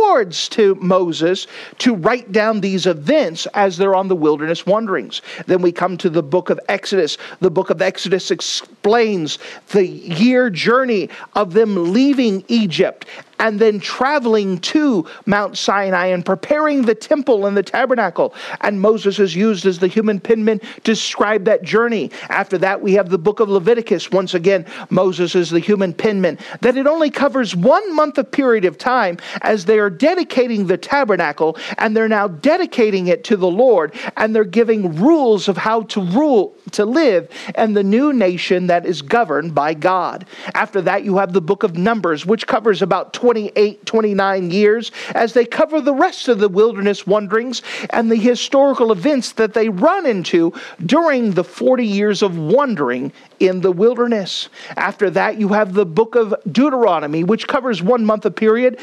[0.09, 1.45] to Moses
[1.77, 5.21] to write down these events as they're on the wilderness wanderings.
[5.45, 7.19] Then we come to the book of Exodus.
[7.41, 9.37] The book of Exodus explains
[9.69, 13.05] the year journey of them leaving Egypt
[13.39, 18.33] and then traveling to Mount Sinai and preparing the temple and the tabernacle.
[18.61, 22.11] And Moses is used as the human penman to describe that journey.
[22.27, 24.11] After that, we have the book of Leviticus.
[24.11, 26.37] Once again, Moses is the human penman.
[26.61, 30.77] That it only covers one month of period of time as they are dedicating the
[30.77, 35.83] tabernacle and they're now dedicating it to the Lord and they're giving rules of how
[35.83, 40.25] to rule, to live, and the new nation that is governed by God.
[40.53, 44.91] After that, you have the book of Numbers, which covers about 20 28, 29 years
[45.13, 49.69] as they cover the rest of the wilderness wanderings and the historical events that they
[49.69, 50.51] run into
[50.85, 54.49] during the 40 years of wandering in the wilderness.
[54.77, 58.79] After that, you have the book of Deuteronomy, which covers one month of period.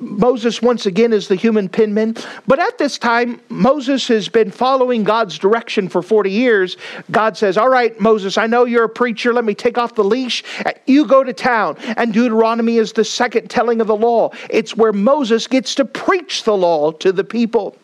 [0.00, 2.16] Moses, once again, is the human penman.
[2.46, 6.76] But at this time, Moses has been following God's direction for 40 years.
[7.10, 9.32] God says, All right, Moses, I know you're a preacher.
[9.32, 10.44] Let me take off the leash.
[10.86, 11.76] You go to town.
[11.96, 14.30] And Deuteronomy is the second telling of the law.
[14.50, 17.76] It's where Moses gets to preach the law to the people.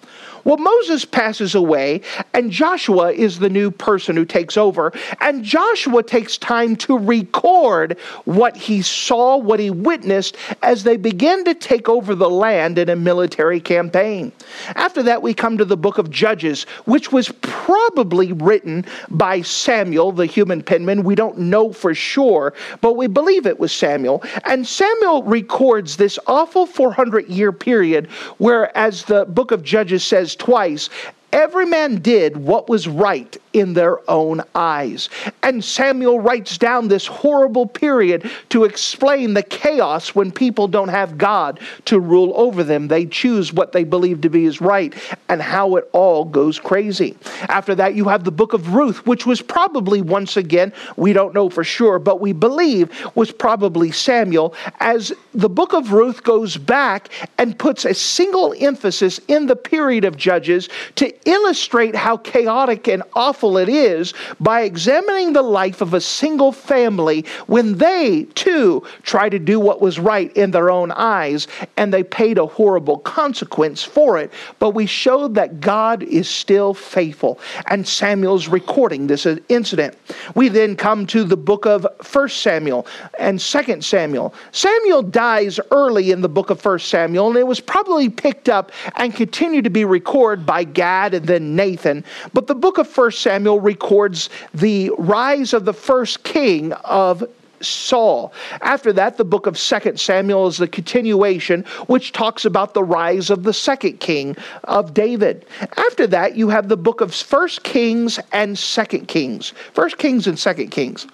[0.44, 2.02] Well, Moses passes away,
[2.35, 4.92] and Joshua is the new person who takes over.
[5.20, 11.44] And Joshua takes time to record what he saw, what he witnessed as they begin
[11.44, 14.33] to take over the land in a military campaign.
[14.76, 20.12] After that, we come to the book of Judges, which was probably written by Samuel,
[20.12, 21.04] the human penman.
[21.04, 22.52] We don't know for sure,
[22.83, 24.22] but we believe it was Samuel.
[24.44, 30.34] And Samuel records this awful 400 year period where, as the book of Judges says,
[30.37, 30.88] twice
[31.35, 35.09] every man did what was right in their own eyes.
[35.42, 41.18] And Samuel writes down this horrible period to explain the chaos when people don't have
[41.18, 42.88] God to rule over them.
[42.88, 44.94] They choose what they believe to be is right
[45.29, 47.16] and how it all goes crazy.
[47.49, 51.35] After that, you have the book of Ruth, which was probably, once again, we don't
[51.35, 56.57] know for sure, but we believe was probably Samuel, as the book of Ruth goes
[56.57, 62.89] back and puts a single emphasis in the period of Judges to illustrate how chaotic
[62.89, 68.83] and awful it is by examining the life of a single family when they too
[69.03, 72.99] tried to do what was right in their own eyes and they paid a horrible
[72.99, 74.33] consequence for it.
[74.59, 77.39] But we showed that God is still faithful.
[77.67, 79.97] And Samuel's recording this incident.
[80.35, 82.87] We then come to the book of 1 Samuel
[83.19, 84.35] and 2 Samuel.
[84.53, 88.73] Samuel dies early in the book of 1 Samuel, and it was probably picked up
[88.97, 92.05] and continued to be recorded by Gad then Nathan.
[92.33, 97.24] But the book of 1 Samuel records the rise of the first king of
[97.61, 98.33] Saul.
[98.61, 103.31] After that, the book of Second Samuel is the continuation, which talks about the rise
[103.31, 105.46] of the second king of David.
[105.77, 109.53] After that, you have the book of First Kings and Second Kings.
[109.72, 111.07] First Kings and Second Kings.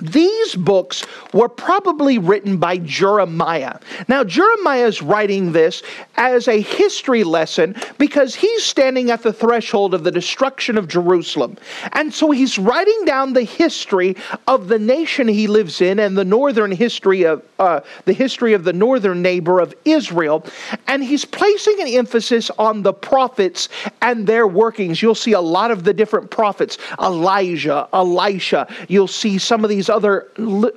[0.00, 3.78] These books were probably written by Jeremiah.
[4.08, 5.82] Now, Jeremiah is writing this
[6.16, 11.56] as a history lesson because he's standing at the threshold of the destruction of Jerusalem.
[11.92, 16.24] And so he's writing down the history of the nation he lives in and the
[16.24, 20.46] northern history of uh, the history of the northern neighbor of Israel.
[20.86, 23.68] And he's placing an emphasis on the prophets
[24.00, 25.02] and their workings.
[25.02, 28.66] You'll see a lot of the different prophets Elijah, Elisha.
[28.88, 30.28] You'll see some of these other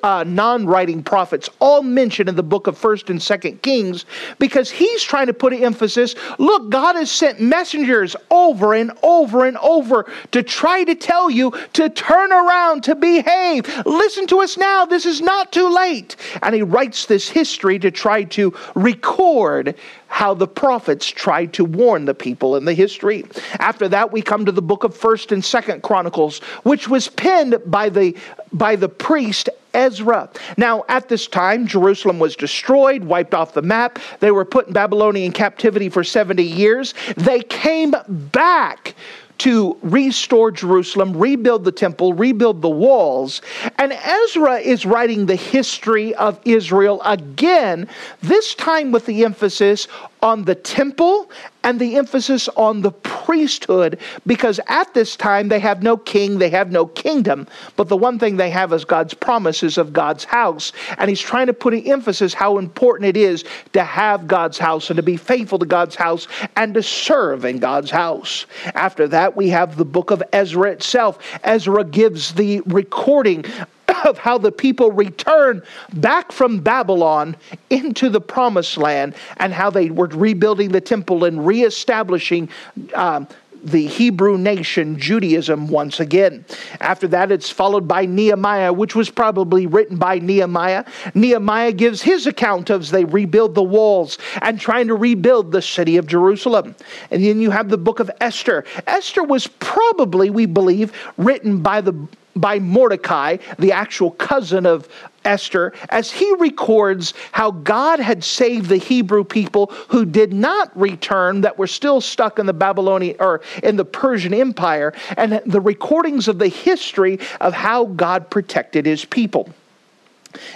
[0.04, 4.06] uh, non-writing prophets, all mentioned in the book of First and Second Kings,
[4.39, 6.15] because he's trying to put an emphasis.
[6.39, 11.54] Look, God has sent messengers over and over and over to try to tell you
[11.73, 13.67] to turn around, to behave.
[13.86, 14.86] Listen to us now.
[14.86, 16.15] This is not too late.
[16.41, 19.76] And he writes this history to try to record
[20.13, 23.26] how the prophets tried to warn the people in the history.
[23.58, 27.58] After that, we come to the book of First and Second Chronicles, which was penned
[27.65, 28.15] by the
[28.52, 30.30] by the priest Ezra.
[30.56, 33.97] Now, at this time, Jerusalem was destroyed, wiped off the map.
[34.19, 36.93] They were put in Babylonian captivity for 70 years.
[37.17, 38.93] They came back
[39.39, 43.41] to restore Jerusalem, rebuild the temple, rebuild the walls.
[43.78, 47.88] And Ezra is writing the history of Israel again,
[48.22, 49.88] this time with the emphasis
[50.22, 51.30] on the temple
[51.63, 56.49] and the emphasis on the priesthood because at this time they have no king, they
[56.49, 60.73] have no kingdom, but the one thing they have is God's promises of God's house.
[60.97, 64.89] And he's trying to put an emphasis how important it is to have God's house
[64.89, 68.45] and to be faithful to God's house and to serve in God's house.
[68.76, 71.19] After that, we have the book of Ezra itself.
[71.43, 73.45] Ezra gives the recording
[74.06, 75.62] of how the people return
[75.93, 77.36] back from Babylon
[77.69, 82.50] into the promised land and how they were rebuilding the temple and reestablishing
[82.93, 83.28] um,
[83.63, 86.43] the Hebrew nation, Judaism, once again.
[86.82, 90.84] After that, it's followed by Nehemiah, which was probably written by Nehemiah.
[91.15, 95.62] Nehemiah gives his account of as they rebuild the walls and trying to rebuild the
[95.62, 96.75] city of Jerusalem.
[97.10, 98.65] And then you have the book of Esther.
[98.86, 101.96] Esther was probably, we believe, written by the
[102.36, 104.88] by Mordecai, the actual cousin of
[105.25, 111.42] Esther, as he records how God had saved the Hebrew people who did not return,
[111.42, 116.27] that were still stuck in the Babylonian or in the Persian Empire, and the recordings
[116.27, 119.50] of the history of how God protected his people.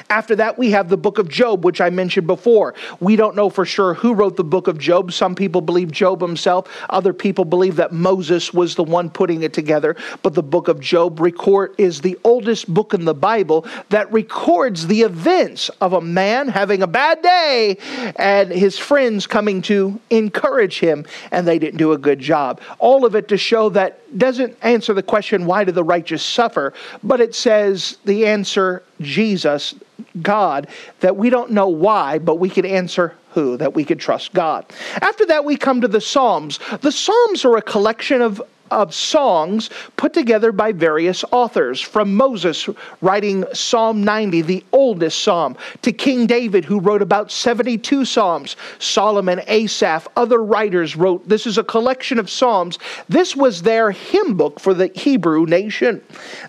[0.09, 2.73] After that, we have the book of Job, which I mentioned before.
[2.99, 5.11] We don't know for sure who wrote the book of Job.
[5.11, 9.53] Some people believe Job himself, other people believe that Moses was the one putting it
[9.53, 9.95] together.
[10.23, 14.87] But the book of Job record is the oldest book in the Bible that records
[14.87, 17.77] the events of a man having a bad day
[18.15, 22.61] and his friends coming to encourage him, and they didn't do a good job.
[22.79, 26.73] All of it to show that doesn't answer the question, why do the righteous suffer?
[27.03, 29.75] But it says the answer, Jesus,
[30.21, 30.67] God,
[30.99, 34.65] that we don't know why, but we can answer who, that we could trust God.
[35.01, 36.59] After that, we come to the Psalms.
[36.81, 38.41] The Psalms are a collection of
[38.71, 42.67] of songs put together by various authors, from Moses
[43.01, 48.55] writing Psalm 90, the oldest psalm, to King David, who wrote about 72 psalms.
[48.79, 51.27] Solomon, Asaph, other writers wrote.
[51.27, 52.79] This is a collection of psalms.
[53.09, 56.01] This was their hymn book for the Hebrew nation.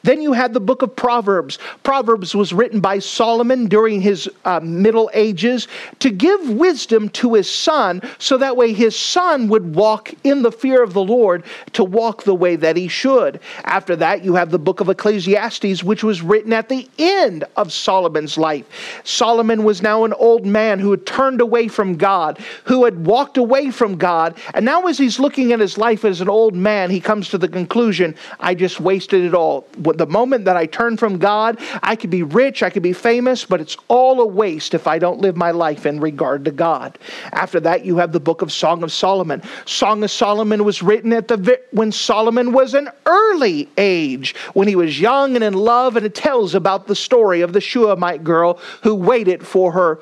[0.02, 1.58] Then you had the book of Proverbs.
[1.82, 5.68] Proverbs was written by Solomon during his uh, middle ages
[6.00, 10.52] to give wisdom to his son, so that way his son would walk in the
[10.52, 13.38] fear of the Lord, to walk walk the way that he should.
[13.64, 17.70] After that, you have the book of Ecclesiastes, which was written at the end of
[17.70, 18.64] Solomon's life.
[19.04, 23.36] Solomon was now an old man who had turned away from God, who had walked
[23.36, 26.88] away from God, and now as he's looking at his life as an old man,
[26.88, 29.66] he comes to the conclusion I just wasted it all.
[29.76, 33.44] The moment that I turn from God, I could be rich, I could be famous,
[33.44, 36.98] but it's all a waste if I don't live my life in regard to God.
[37.32, 39.42] After that, you have the book of Song of Solomon.
[39.66, 44.76] Song of Solomon was written at the when Solomon was an early age, when he
[44.76, 48.58] was young and in love, and it tells about the story of the Shunammite girl
[48.82, 50.00] who waited for her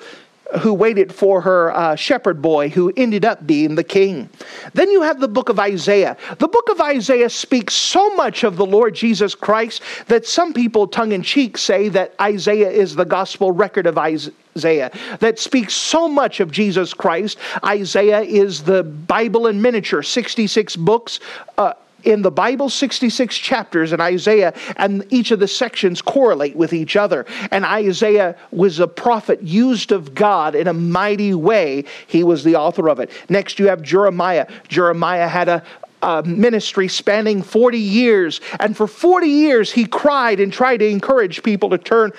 [0.61, 4.29] who waited for her uh, shepherd boy who ended up being the king.
[4.75, 6.17] Then you have the book of Isaiah.
[6.39, 10.87] The book of Isaiah speaks so much of the Lord Jesus Christ that some people,
[10.87, 16.09] tongue in cheek, say that Isaiah is the gospel record of Isaiah that speaks so
[16.09, 17.39] much of Jesus Christ.
[17.65, 21.21] Isaiah is the Bible in miniature, 66 books.
[21.59, 21.73] Uh,
[22.07, 26.97] in the Bible, 66 chapters in Isaiah, and each of the sections correlate with each
[26.97, 27.27] other.
[27.51, 31.85] And Isaiah was a prophet used of God in a mighty way.
[32.07, 33.11] He was the author of it.
[33.29, 34.47] Next, you have Jeremiah.
[34.69, 35.63] Jeremiah had a,
[36.03, 38.41] a ministry spanning 40 years.
[38.61, 42.13] And for 40 years, he cried and tried to encourage people to turn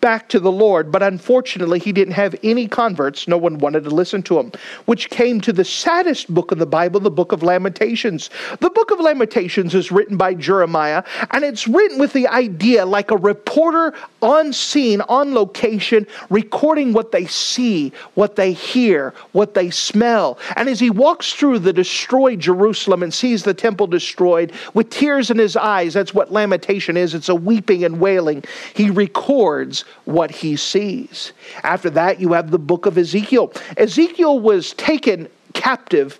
[0.00, 3.28] back to the Lord, but unfortunately, he didn't have any converts.
[3.28, 4.52] No one wanted to listen to him,
[4.86, 8.30] which came to the saddest book in the Bible, the book of Lamentations.
[8.60, 13.10] The book of Lamentations is written by Jeremiah, and it's written with the idea like
[13.10, 19.70] a reporter on scene, on location, recording what they see, what they hear, what they
[19.70, 20.38] smell.
[20.56, 25.30] And as he walks through the destroyed Jerusalem and sees the temple destroyed, with tears
[25.30, 28.44] in his eyes, that's what lamentation is it's a weeping and wailing,
[28.74, 31.32] he records what he sees.
[31.62, 33.52] After that, you have the book of Ezekiel.
[33.76, 36.18] Ezekiel was taken captive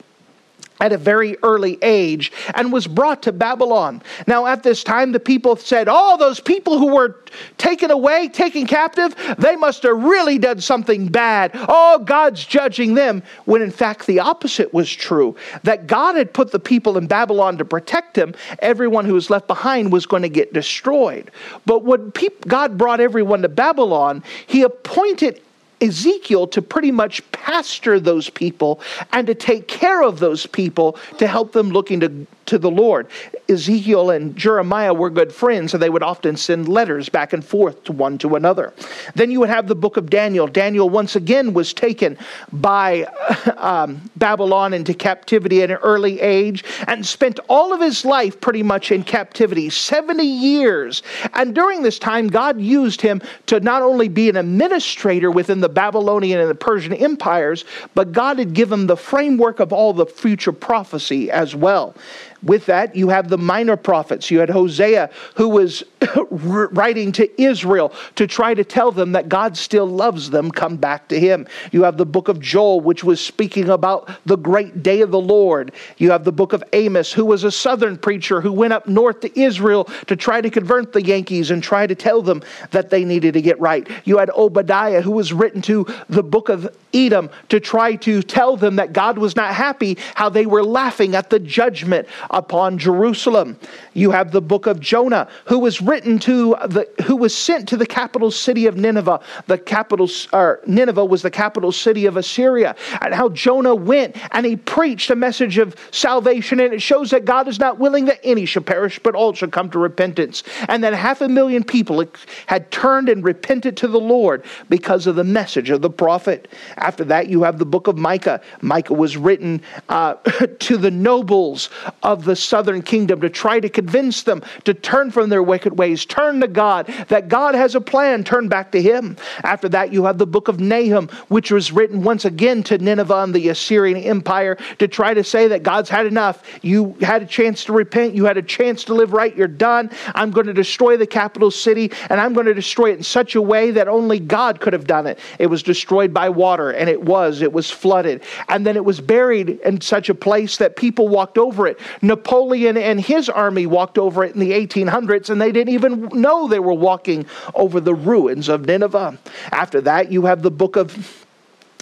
[0.80, 4.02] at a very early age and was brought to Babylon.
[4.26, 7.20] Now, at this time, the people said, Oh, those people who were
[7.56, 11.50] taken away, taken captive, they must have really done something bad.
[11.54, 13.22] Oh, God's judging them.
[13.44, 17.58] When in fact, the opposite was true that God had put the people in Babylon
[17.58, 18.34] to protect them.
[18.60, 21.30] Everyone who was left behind was going to get destroyed.
[21.66, 22.12] But when
[22.46, 25.40] God brought everyone to Babylon, He appointed
[25.80, 28.80] Ezekiel to pretty much pastor those people
[29.12, 33.06] and to take care of those people to help them looking to to the Lord.
[33.48, 37.84] Ezekiel and Jeremiah were good friends, so they would often send letters back and forth
[37.84, 38.72] to one to another.
[39.14, 40.46] Then you would have the book of Daniel.
[40.46, 42.18] Daniel once again was taken
[42.52, 43.04] by
[43.56, 48.62] um, Babylon into captivity at an early age and spent all of his life pretty
[48.62, 51.02] much in captivity 70 years.
[51.34, 55.68] And during this time, God used him to not only be an administrator within the
[55.68, 60.52] Babylonian and the Persian empires, but God had given the framework of all the future
[60.52, 61.94] prophecy as well.
[62.42, 64.30] With that, you have the minor prophets.
[64.30, 65.82] You had Hosea, who was
[66.30, 71.08] writing to Israel to try to tell them that God still loves them, come back
[71.08, 71.48] to Him.
[71.72, 75.20] You have the book of Joel, which was speaking about the great day of the
[75.20, 75.72] Lord.
[75.96, 79.20] You have the book of Amos, who was a southern preacher who went up north
[79.20, 83.04] to Israel to try to convert the Yankees and try to tell them that they
[83.04, 83.88] needed to get right.
[84.04, 88.56] You had Obadiah, who was written to the book of Edom to try to tell
[88.56, 93.58] them that God was not happy, how they were laughing at the judgment upon Jerusalem.
[93.94, 97.76] You have the book of Jonah, who was written to the who was sent to
[97.76, 99.20] the capital city of Nineveh.
[99.46, 104.46] The capital or Nineveh was the capital city of Assyria, and how Jonah went and
[104.46, 108.20] he preached a message of salvation, and it shows that God is not willing that
[108.22, 110.42] any should perish, but all should come to repentance.
[110.68, 112.04] And that half a million people
[112.46, 116.48] had turned and repented to the Lord because of the message of the prophet.
[116.76, 118.40] After that, you have the book of Micah.
[118.60, 120.14] Micah was written uh,
[120.60, 121.70] to the nobles
[122.02, 126.04] of the southern kingdom to try to convince them to turn from their wicked ways,
[126.04, 129.16] turn to God, that God has a plan, turn back to Him.
[129.42, 133.22] After that, you have the book of Nahum, which was written once again to Nineveh
[133.22, 136.42] and the Assyrian Empire to try to say that God's had enough.
[136.62, 139.90] You had a chance to repent, you had a chance to live right, you're done.
[140.14, 143.34] I'm going to destroy the capital city, and I'm going to destroy it in such
[143.34, 145.18] a way that only God could have done it.
[145.38, 147.42] It was destroyed by water, and it was.
[147.42, 148.22] It was flooded.
[148.48, 151.78] And then it was buried in such a place that people walked over it.
[152.08, 156.48] Napoleon and his army walked over it in the 1800s, and they didn't even know
[156.48, 159.18] they were walking over the ruins of Nineveh.
[159.52, 161.26] After that, you have the book of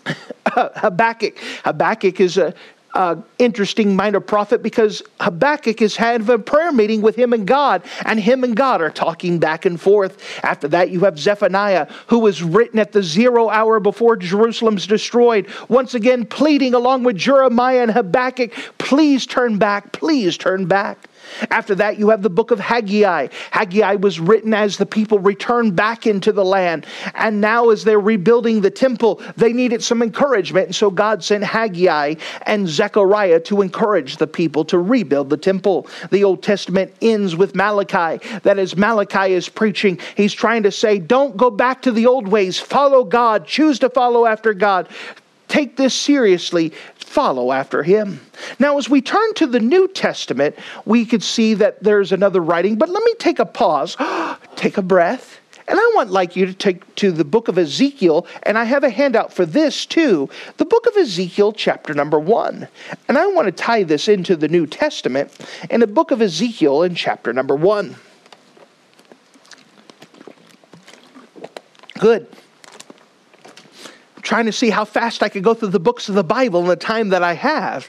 [0.47, 1.39] Habakkuk.
[1.65, 2.53] Habakkuk is a,
[2.97, 7.83] uh, interesting minor prophet because Habakkuk is having a prayer meeting with him and God,
[8.07, 10.23] and him and God are talking back and forth.
[10.43, 15.47] After that, you have Zephaniah, who was written at the zero hour before Jerusalem's destroyed,
[15.69, 21.07] once again pleading along with Jeremiah and Habakkuk, please turn back, please turn back.
[21.51, 23.29] After that, you have the book of Haggai.
[23.51, 26.87] Haggai was written as the people returned back into the land.
[27.15, 30.67] And now, as they're rebuilding the temple, they needed some encouragement.
[30.67, 35.87] And so God sent Haggai and Zechariah to encourage the people to rebuild the temple.
[36.11, 38.25] The Old Testament ends with Malachi.
[38.43, 42.29] That is, Malachi is preaching, he's trying to say, Don't go back to the old
[42.29, 42.59] ways.
[42.59, 43.47] Follow God.
[43.47, 44.89] Choose to follow after God.
[45.49, 46.73] Take this seriously
[47.17, 48.21] follow after him.
[48.59, 50.55] Now, as we turn to the New Testament,
[50.85, 53.97] we could see that there's another writing, but let me take a pause,
[54.55, 55.41] take a breath.
[55.67, 58.85] And I want like you to take to the book of Ezekiel, and I have
[58.85, 60.29] a handout for this too.
[60.59, 62.69] The book of Ezekiel, chapter number one.
[63.09, 65.33] And I want to tie this into the New Testament
[65.71, 67.97] in the book of Ezekiel in chapter number one.
[71.99, 72.29] Good
[74.27, 76.67] trying to see how fast I could go through the books of the Bible in
[76.67, 77.89] the time that I have.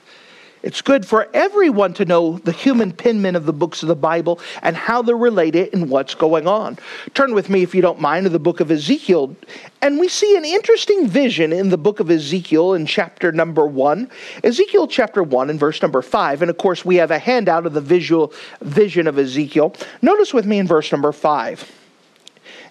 [0.61, 4.39] It's good for everyone to know the human penman of the books of the Bible
[4.61, 6.77] and how they're related and what's going on.
[7.15, 9.35] Turn with me, if you don't mind, to the book of Ezekiel.
[9.81, 14.09] And we see an interesting vision in the book of Ezekiel in chapter number one.
[14.43, 16.43] Ezekiel chapter one and verse number five.
[16.43, 18.31] And of course, we have a handout of the visual
[18.61, 19.73] vision of Ezekiel.
[20.03, 21.71] Notice with me in verse number five.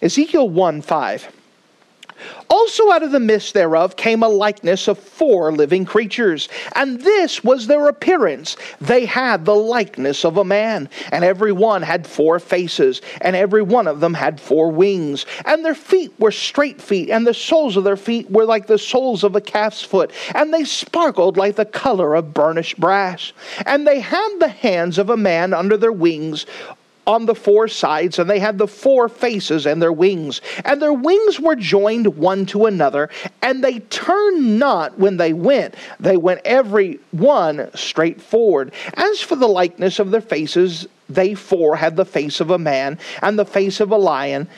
[0.02, 1.32] Ezekiel 1 5.
[2.48, 7.42] Also, out of the midst thereof came a likeness of four living creatures, and this
[7.42, 8.56] was their appearance.
[8.80, 13.62] They had the likeness of a man, and every one had four faces, and every
[13.62, 15.26] one of them had four wings.
[15.44, 18.78] And their feet were straight feet, and the soles of their feet were like the
[18.78, 23.32] soles of a calf's foot, and they sparkled like the color of burnished brass.
[23.64, 26.46] And they had the hands of a man under their wings
[27.06, 30.40] on the four sides, and they had the four faces and their wings.
[30.64, 33.08] And their wings were joined one to another,
[33.42, 35.74] and they turned not when they went.
[36.00, 38.72] They went every one straight forward.
[38.94, 42.98] As for the likeness of their faces, they four had the face of a man
[43.22, 44.48] and the face of a lion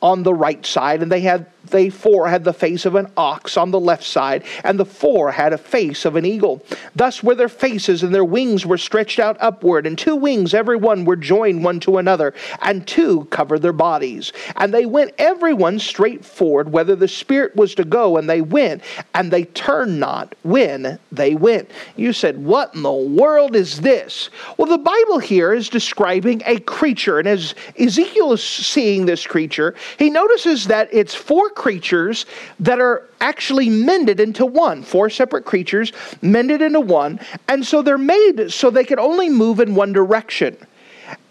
[0.00, 3.56] on the right side, and they had they four had the face of an ox
[3.56, 6.64] on the left side, and the four had a face of an eagle.
[6.94, 10.76] Thus were their faces, and their wings were stretched out upward, and two wings every
[10.76, 14.32] one were joined one to another, and two covered their bodies.
[14.56, 18.40] And they went every one straight forward, whether the Spirit was to go, and they
[18.40, 18.82] went,
[19.14, 21.70] and they turned not when they went.
[21.96, 24.30] You said, What in the world is this?
[24.56, 29.74] Well, the Bible here is describing a creature, and as Ezekiel is seeing this creature,
[29.98, 32.24] he notices that it's four creatures
[32.60, 34.82] that are actually mended into one.
[34.82, 35.92] Four separate creatures
[36.22, 37.20] mended into one.
[37.48, 40.56] And so they're made so they can only move in one direction.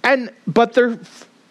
[0.04, 1.00] And but they're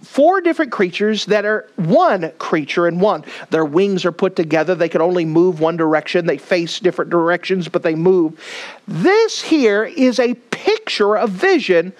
[0.03, 3.25] four different creatures that are one creature in one.
[3.51, 4.75] Their wings are put together.
[4.75, 6.27] They can only move one direction.
[6.27, 8.39] They face different directions, but they move.
[8.87, 11.93] This here is a picture, a vision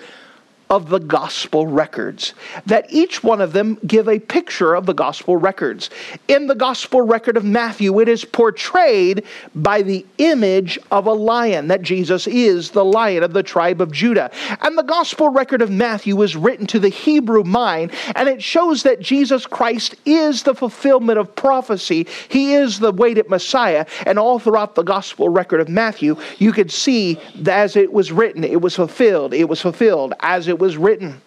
[0.71, 2.35] of the gospel records,
[2.67, 5.91] that each one of them give a picture of the gospel records.
[6.29, 11.69] In the gospel record of Matthew, it is portrayed by the image of a lion,
[11.69, 14.31] that Jesus is the lion of the tribe of Judah.
[14.61, 18.83] And the gospel record of Matthew is written to the Hebrew mind, and it shows
[18.85, 22.07] that Jesus Christ is the fulfillment of prophecy.
[22.29, 23.87] He is the waited Messiah.
[24.07, 28.13] And all throughout the gospel record of Matthew, you could see that as it was
[28.13, 31.21] written, it was fulfilled, it was fulfilled, as it it was written.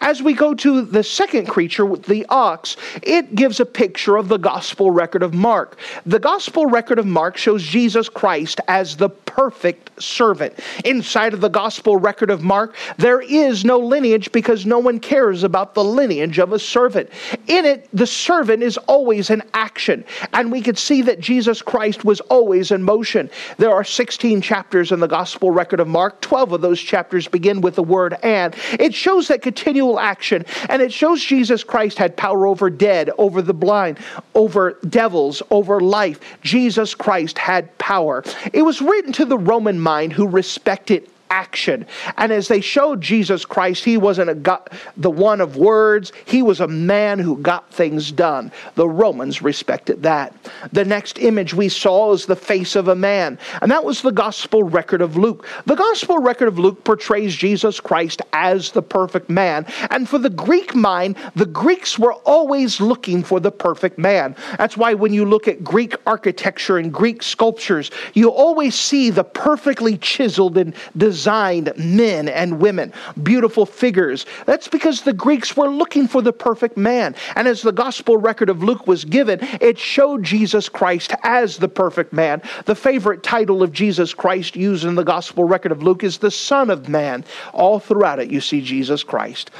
[0.00, 4.36] As we go to the second creature, the ox, it gives a picture of the
[4.36, 5.78] gospel record of Mark.
[6.04, 10.58] The gospel record of Mark shows Jesus Christ as the perfect servant.
[10.84, 15.44] Inside of the gospel record of Mark, there is no lineage because no one cares
[15.44, 17.10] about the lineage of a servant.
[17.46, 22.04] In it, the servant is always in action, and we could see that Jesus Christ
[22.04, 23.30] was always in motion.
[23.58, 27.60] There are 16 chapters in the gospel record of Mark, 12 of those chapters begin
[27.60, 32.16] with the word and, it shows that continual action, and it shows Jesus Christ had
[32.16, 33.98] power over dead, over the blind,
[34.34, 36.20] over devils, over life.
[36.42, 38.22] Jesus Christ had power.
[38.52, 41.84] It was written to the Roman mind who respected action.
[42.16, 46.42] And as they showed Jesus Christ, he wasn't a God, the one of words, he
[46.42, 48.52] was a man who got things done.
[48.76, 50.32] The Romans respected that.
[50.70, 54.12] The next image we saw is the face of a man, and that was the
[54.12, 55.44] gospel record of Luke.
[55.66, 59.66] The gospel record of Luke portrays Jesus Christ as the perfect man.
[59.90, 64.36] And for the Greek mind, the Greeks were always looking for the perfect man.
[64.56, 69.24] That's why when you look at Greek architecture and Greek sculptures, you always see the
[69.24, 74.26] perfectly chiseled and designed designed men and women, beautiful figures.
[74.44, 77.14] That's because the Greeks were looking for the perfect man.
[77.34, 81.68] And as the gospel record of Luke was given, it showed Jesus Christ as the
[81.68, 82.42] perfect man.
[82.66, 86.30] The favorite title of Jesus Christ used in the gospel record of Luke is the
[86.30, 87.24] Son of Man.
[87.54, 89.50] All throughout it, you see Jesus Christ.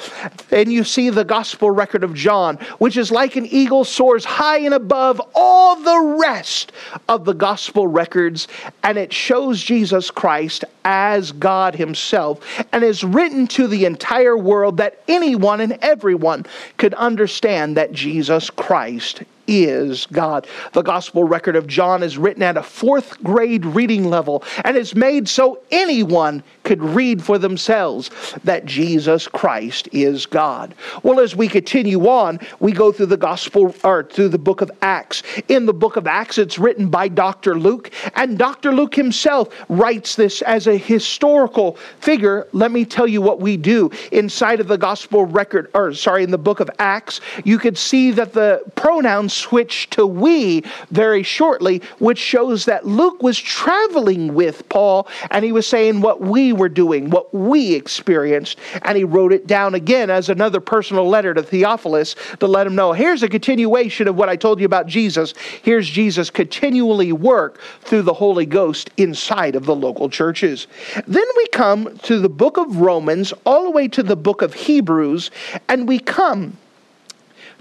[0.50, 4.58] And you see the gospel record of John, which is like an eagle soars high
[4.58, 6.72] and above all the rest
[7.08, 8.48] of the gospel records,
[8.82, 12.40] and it shows Jesus Christ as God Himself
[12.72, 16.46] and is written to the entire world that anyone and everyone
[16.76, 20.46] could understand that Jesus Christ is God.
[20.72, 24.94] The gospel record of John is written at a fourth grade reading level and is
[24.94, 28.10] made so anyone could read for themselves
[28.44, 30.74] that Jesus Christ is God.
[31.02, 34.70] Well, as we continue on, we go through the gospel or through the book of
[34.80, 35.22] Acts.
[35.48, 37.58] In the book of Acts, it's written by Dr.
[37.58, 38.72] Luke, and Dr.
[38.72, 42.46] Luke himself writes this as a historical figure.
[42.52, 46.30] Let me tell you what we do inside of the gospel record, or sorry, in
[46.30, 51.82] the book of Acts, you could see that the pronouns switch to we very shortly,
[51.98, 56.68] which shows that Luke was traveling with Paul and he was saying what we were
[56.68, 61.42] doing, what we experienced, and he wrote it down again as another personal letter to
[61.42, 65.34] Theophilus to let him know here's a continuation of what I told you about Jesus.
[65.62, 70.66] Here's Jesus continually work through the Holy Ghost inside of the local churches.
[71.06, 74.54] Then we come to the book of Romans, all the way to the book of
[74.54, 75.30] Hebrews,
[75.68, 76.56] and we come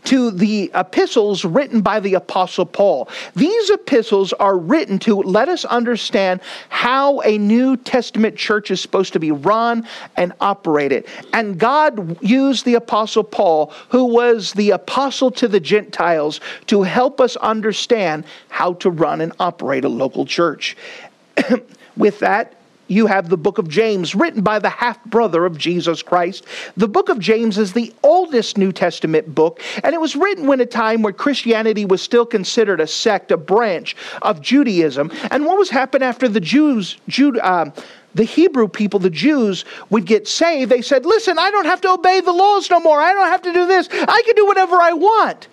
[0.05, 3.09] to the epistles written by the Apostle Paul.
[3.35, 9.13] These epistles are written to let us understand how a New Testament church is supposed
[9.13, 9.87] to be run
[10.17, 11.05] and operated.
[11.33, 17.21] And God used the Apostle Paul, who was the apostle to the Gentiles, to help
[17.21, 20.75] us understand how to run and operate a local church.
[21.97, 22.55] With that,
[22.87, 26.45] you have the book of James, written by the half brother of Jesus Christ.
[26.77, 30.59] The book of James is the oldest New Testament book, and it was written when
[30.59, 35.11] a time where Christianity was still considered a sect, a branch of Judaism.
[35.31, 37.71] And what was happening after the Jews, Jude, uh,
[38.15, 41.91] the Hebrew people, the Jews, would get saved, they said, Listen, I don't have to
[41.91, 43.01] obey the laws no more.
[43.01, 43.87] I don't have to do this.
[43.91, 45.47] I can do whatever I want.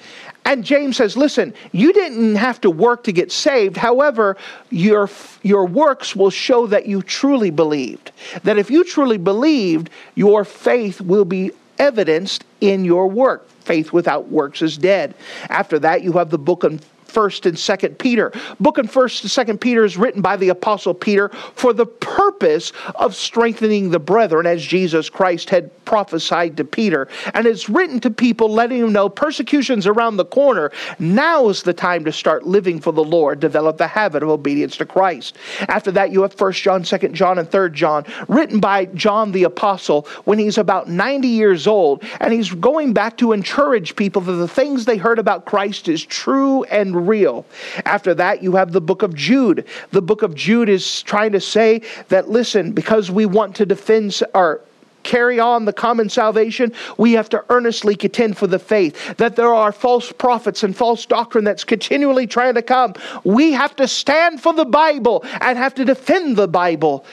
[0.50, 3.76] And James says, listen, you didn't have to work to get saved.
[3.76, 4.36] However,
[4.70, 5.08] your,
[5.44, 8.10] your works will show that you truly believed.
[8.42, 13.48] That if you truly believed, your faith will be evidenced in your work.
[13.60, 15.14] Faith without works is dead.
[15.50, 18.32] After that, you have the book of first and second peter.
[18.60, 22.72] Book and first and second peter is written by the apostle peter for the purpose
[22.94, 27.08] of strengthening the brethren as jesus christ had prophesied to peter.
[27.34, 30.70] And it's written to people letting them know persecution's around the corner.
[31.00, 33.40] Now is the time to start living for the lord.
[33.40, 35.36] Develop the habit of obedience to christ.
[35.62, 39.42] After that you have first john second john and third john written by john the
[39.42, 42.04] apostle when he's about 90 years old.
[42.20, 46.04] And he's going back to encourage people that the things they heard about christ is
[46.04, 47.46] true and real.
[47.84, 49.66] After that, you have the book of Jude.
[49.90, 54.22] The book of Jude is trying to say that, listen, because we want to defend
[54.34, 54.60] our
[55.02, 59.16] carry on the common salvation, we have to earnestly contend for the faith.
[59.16, 62.94] That there are false prophets and false doctrine that's continually trying to come.
[63.24, 67.04] We have to stand for the Bible and have to defend the Bible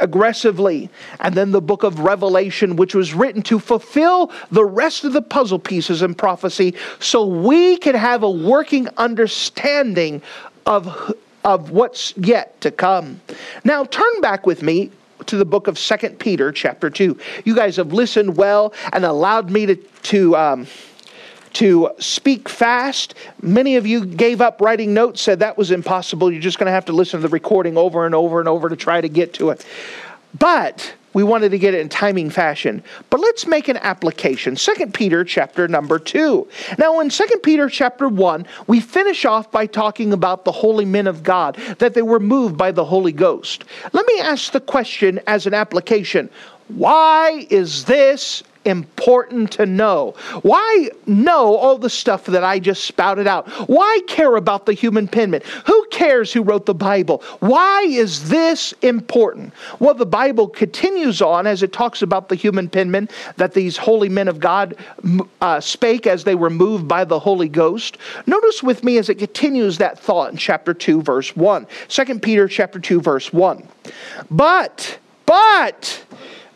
[0.00, 0.90] aggressively.
[1.20, 5.22] And then the book of Revelation, which was written to fulfill the rest of the
[5.22, 10.22] puzzle pieces in prophecy so we can have a working understanding
[10.66, 13.20] of, of what's yet to come.
[13.64, 14.90] Now, turn back with me
[15.26, 17.18] to the book of Second Peter, chapter 2.
[17.44, 19.76] You guys have listened well and allowed me to.
[19.76, 20.66] to um,
[21.54, 23.14] to speak fast.
[23.42, 26.30] Many of you gave up writing notes, said that was impossible.
[26.30, 28.68] You're just going to have to listen to the recording over and over and over
[28.68, 29.64] to try to get to it.
[30.38, 32.82] But we wanted to get it in timing fashion.
[33.10, 34.54] But let's make an application.
[34.56, 36.46] 2 Peter chapter number 2.
[36.78, 41.06] Now in 2 Peter chapter 1, we finish off by talking about the holy men
[41.06, 43.64] of God, that they were moved by the Holy Ghost.
[43.92, 46.30] Let me ask the question as an application.
[46.68, 50.14] Why is this important to know?
[50.42, 53.48] Why know all the stuff that I just spouted out?
[53.68, 55.42] Why care about the human penman?
[55.66, 57.22] Who cares who wrote the Bible?
[57.40, 59.52] Why is this important?
[59.78, 64.08] Well, the Bible continues on as it talks about the human penman that these holy
[64.08, 64.76] men of God
[65.40, 67.98] uh, spake as they were moved by the Holy Ghost.
[68.26, 71.66] Notice with me as it continues that thought in chapter 2, verse 1.
[71.88, 73.66] 2 Peter chapter 2, verse 1.
[74.30, 76.04] But, but,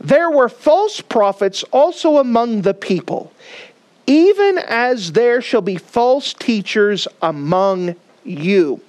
[0.03, 3.33] there were false prophets also among the people,
[4.07, 7.95] even as there shall be false teachers among
[8.25, 8.81] you,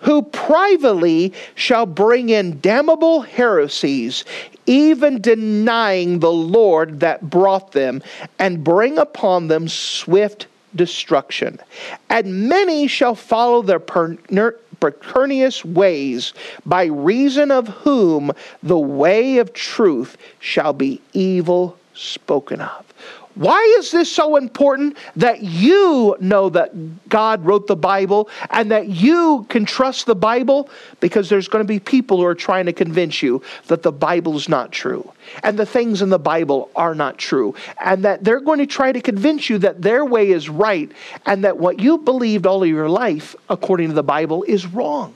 [0.00, 4.24] who privately shall bring in damnable heresies,
[4.66, 8.02] even denying the Lord that brought them,
[8.38, 10.46] and bring upon them swift
[10.76, 11.58] destruction.
[12.08, 14.18] And many shall follow their per-
[14.80, 16.32] pernicious ways,
[16.64, 22.89] by reason of whom the way of truth shall be evil spoken of.
[23.34, 28.88] Why is this so important that you know that God wrote the Bible and that
[28.88, 30.68] you can trust the Bible?
[30.98, 34.48] Because there's going to be people who are trying to convince you that the Bible's
[34.48, 35.12] not true
[35.42, 38.90] and the things in the Bible are not true, and that they're going to try
[38.90, 40.90] to convince you that their way is right
[41.26, 45.14] and that what you believed all of your life, according to the Bible, is wrong.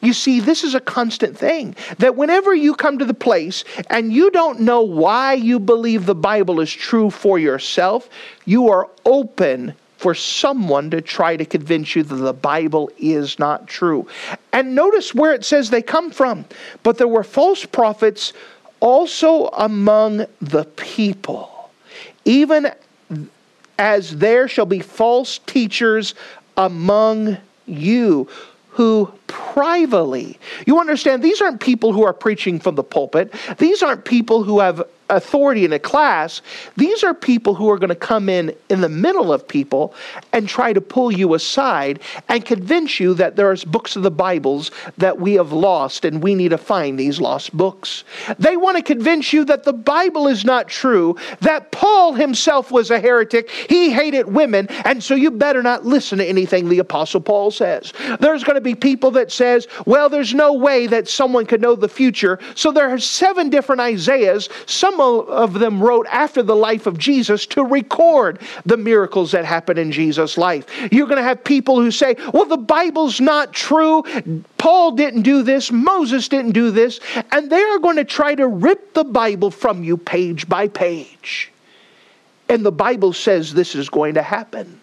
[0.00, 4.12] You see, this is a constant thing that whenever you come to the place and
[4.12, 8.08] you don't know why you believe the Bible is true for yourself,
[8.44, 13.68] you are open for someone to try to convince you that the Bible is not
[13.68, 14.06] true.
[14.52, 16.44] And notice where it says they come from.
[16.82, 18.32] But there were false prophets
[18.80, 21.70] also among the people,
[22.24, 22.72] even
[23.78, 26.14] as there shall be false teachers
[26.56, 27.36] among
[27.66, 28.28] you
[28.72, 34.04] who privately, you understand, these aren't people who are preaching from the pulpit, these aren't
[34.04, 34.82] people who have
[35.12, 36.42] authority in a class.
[36.76, 39.94] These are people who are going to come in in the middle of people
[40.32, 44.70] and try to pull you aside and convince you that there's books of the Bibles
[44.98, 48.04] that we have lost and we need to find these lost books.
[48.38, 52.90] They want to convince you that the Bible is not true, that Paul himself was
[52.90, 57.20] a heretic, he hated women, and so you better not listen to anything the apostle
[57.20, 57.92] Paul says.
[58.20, 61.76] There's going to be people that says, well, there's no way that someone could know
[61.76, 62.38] the future.
[62.54, 64.48] So there are seven different Isaiahs.
[64.66, 69.78] Some of them wrote after the life of Jesus to record the miracles that happened
[69.78, 70.66] in Jesus' life.
[70.90, 74.02] You're going to have people who say, well, the Bible's not true.
[74.58, 75.70] Paul didn't do this.
[75.70, 77.00] Moses didn't do this.
[77.30, 81.50] And they are going to try to rip the Bible from you page by page.
[82.48, 84.80] And the Bible says this is going to happen.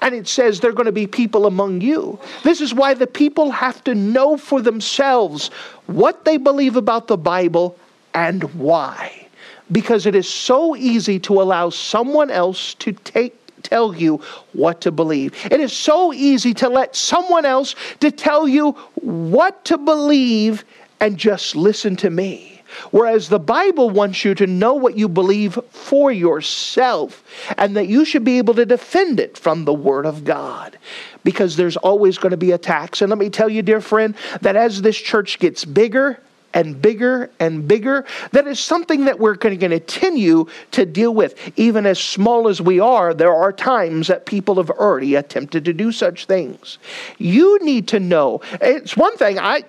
[0.00, 2.18] And it says there are going to be people among you.
[2.42, 5.48] This is why the people have to know for themselves
[5.86, 7.78] what they believe about the Bible
[8.12, 9.23] and why
[9.72, 13.34] because it is so easy to allow someone else to take
[13.64, 14.20] tell you
[14.52, 15.32] what to believe.
[15.50, 20.64] It is so easy to let someone else to tell you what to believe
[21.00, 22.62] and just listen to me.
[22.90, 27.22] Whereas the Bible wants you to know what you believe for yourself
[27.56, 30.76] and that you should be able to defend it from the Word of God
[31.22, 33.00] because there's always going to be attacks.
[33.00, 36.20] And let me tell you, dear friend, that as this church gets bigger,
[36.54, 38.06] and bigger and bigger.
[38.30, 41.34] That is something that we're going to continue to deal with.
[41.56, 45.72] Even as small as we are, there are times that people have already attempted to
[45.72, 46.78] do such things.
[47.18, 48.40] You need to know.
[48.60, 49.64] It's one thing I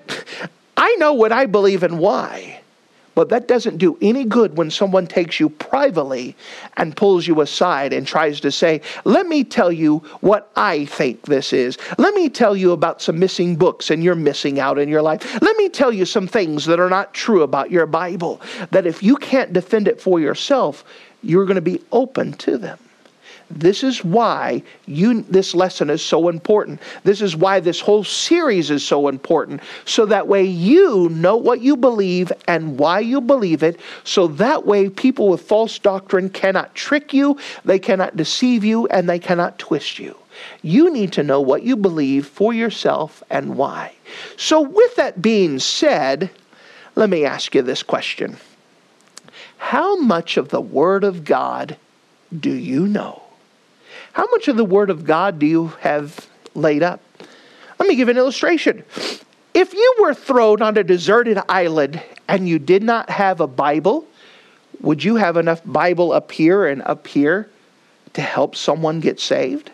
[0.78, 2.62] I know what I believe and why.
[3.16, 6.36] But that doesn't do any good when someone takes you privately
[6.76, 11.24] and pulls you aside and tries to say, Let me tell you what I think
[11.24, 11.78] this is.
[11.98, 15.42] Let me tell you about some missing books and you're missing out in your life.
[15.42, 18.42] Let me tell you some things that are not true about your Bible.
[18.72, 20.84] That if you can't defend it for yourself,
[21.24, 22.78] you're going to be open to them.
[23.50, 26.82] This is why you, this lesson is so important.
[27.04, 29.62] This is why this whole series is so important.
[29.86, 33.80] So that way you know what you believe and why you believe it.
[34.04, 39.08] So that way people with false doctrine cannot trick you, they cannot deceive you, and
[39.08, 40.18] they cannot twist you.
[40.62, 43.94] You need to know what you believe for yourself and why.
[44.38, 46.30] So, with that being said,
[46.96, 48.38] let me ask you this question
[49.58, 51.78] How much of the Word of God
[52.38, 53.25] do you know?
[54.16, 57.02] How much of the Word of God do you have laid up?
[57.78, 58.86] Let me give an illustration.
[59.54, 64.08] If you were thrown on a deserted island and you did not have a Bible,
[64.80, 67.50] would you have enough Bible up here and up here
[68.14, 69.70] to help someone get saved?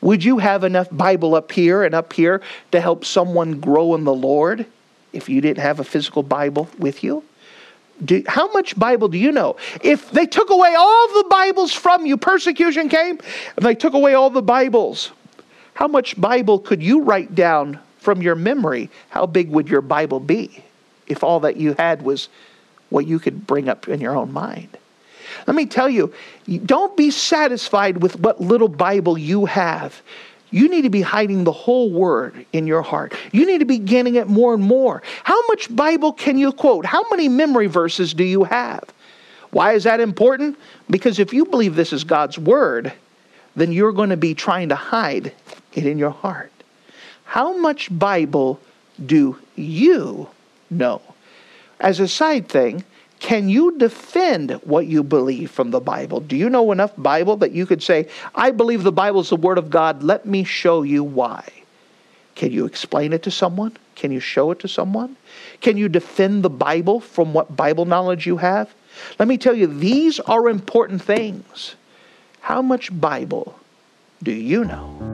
[0.00, 2.42] Would you have enough Bible up here and up here
[2.72, 4.66] to help someone grow in the Lord
[5.12, 7.22] if you didn't have a physical Bible with you?
[8.02, 9.56] Do, how much Bible do you know?
[9.82, 13.18] If they took away all the Bibles from you, persecution came,
[13.56, 15.12] and they took away all the Bibles,
[15.74, 18.90] how much Bible could you write down from your memory?
[19.10, 20.64] How big would your Bible be
[21.06, 22.28] if all that you had was
[22.90, 24.76] what you could bring up in your own mind?
[25.46, 26.12] Let me tell you,
[26.64, 30.00] don't be satisfied with what little Bible you have.
[30.54, 33.12] You need to be hiding the whole word in your heart.
[33.32, 35.02] You need to be getting it more and more.
[35.24, 36.86] How much Bible can you quote?
[36.86, 38.84] How many memory verses do you have?
[39.50, 40.56] Why is that important?
[40.88, 42.92] Because if you believe this is God's word,
[43.56, 45.32] then you're going to be trying to hide
[45.72, 46.52] it in your heart.
[47.24, 48.60] How much Bible
[49.04, 50.28] do you
[50.70, 51.02] know?
[51.80, 52.84] As a side thing,
[53.24, 56.20] can you defend what you believe from the Bible?
[56.20, 59.36] Do you know enough Bible that you could say, I believe the Bible is the
[59.36, 61.42] Word of God, let me show you why?
[62.34, 63.78] Can you explain it to someone?
[63.94, 65.16] Can you show it to someone?
[65.62, 68.74] Can you defend the Bible from what Bible knowledge you have?
[69.18, 71.76] Let me tell you, these are important things.
[72.40, 73.58] How much Bible
[74.22, 75.13] do you know?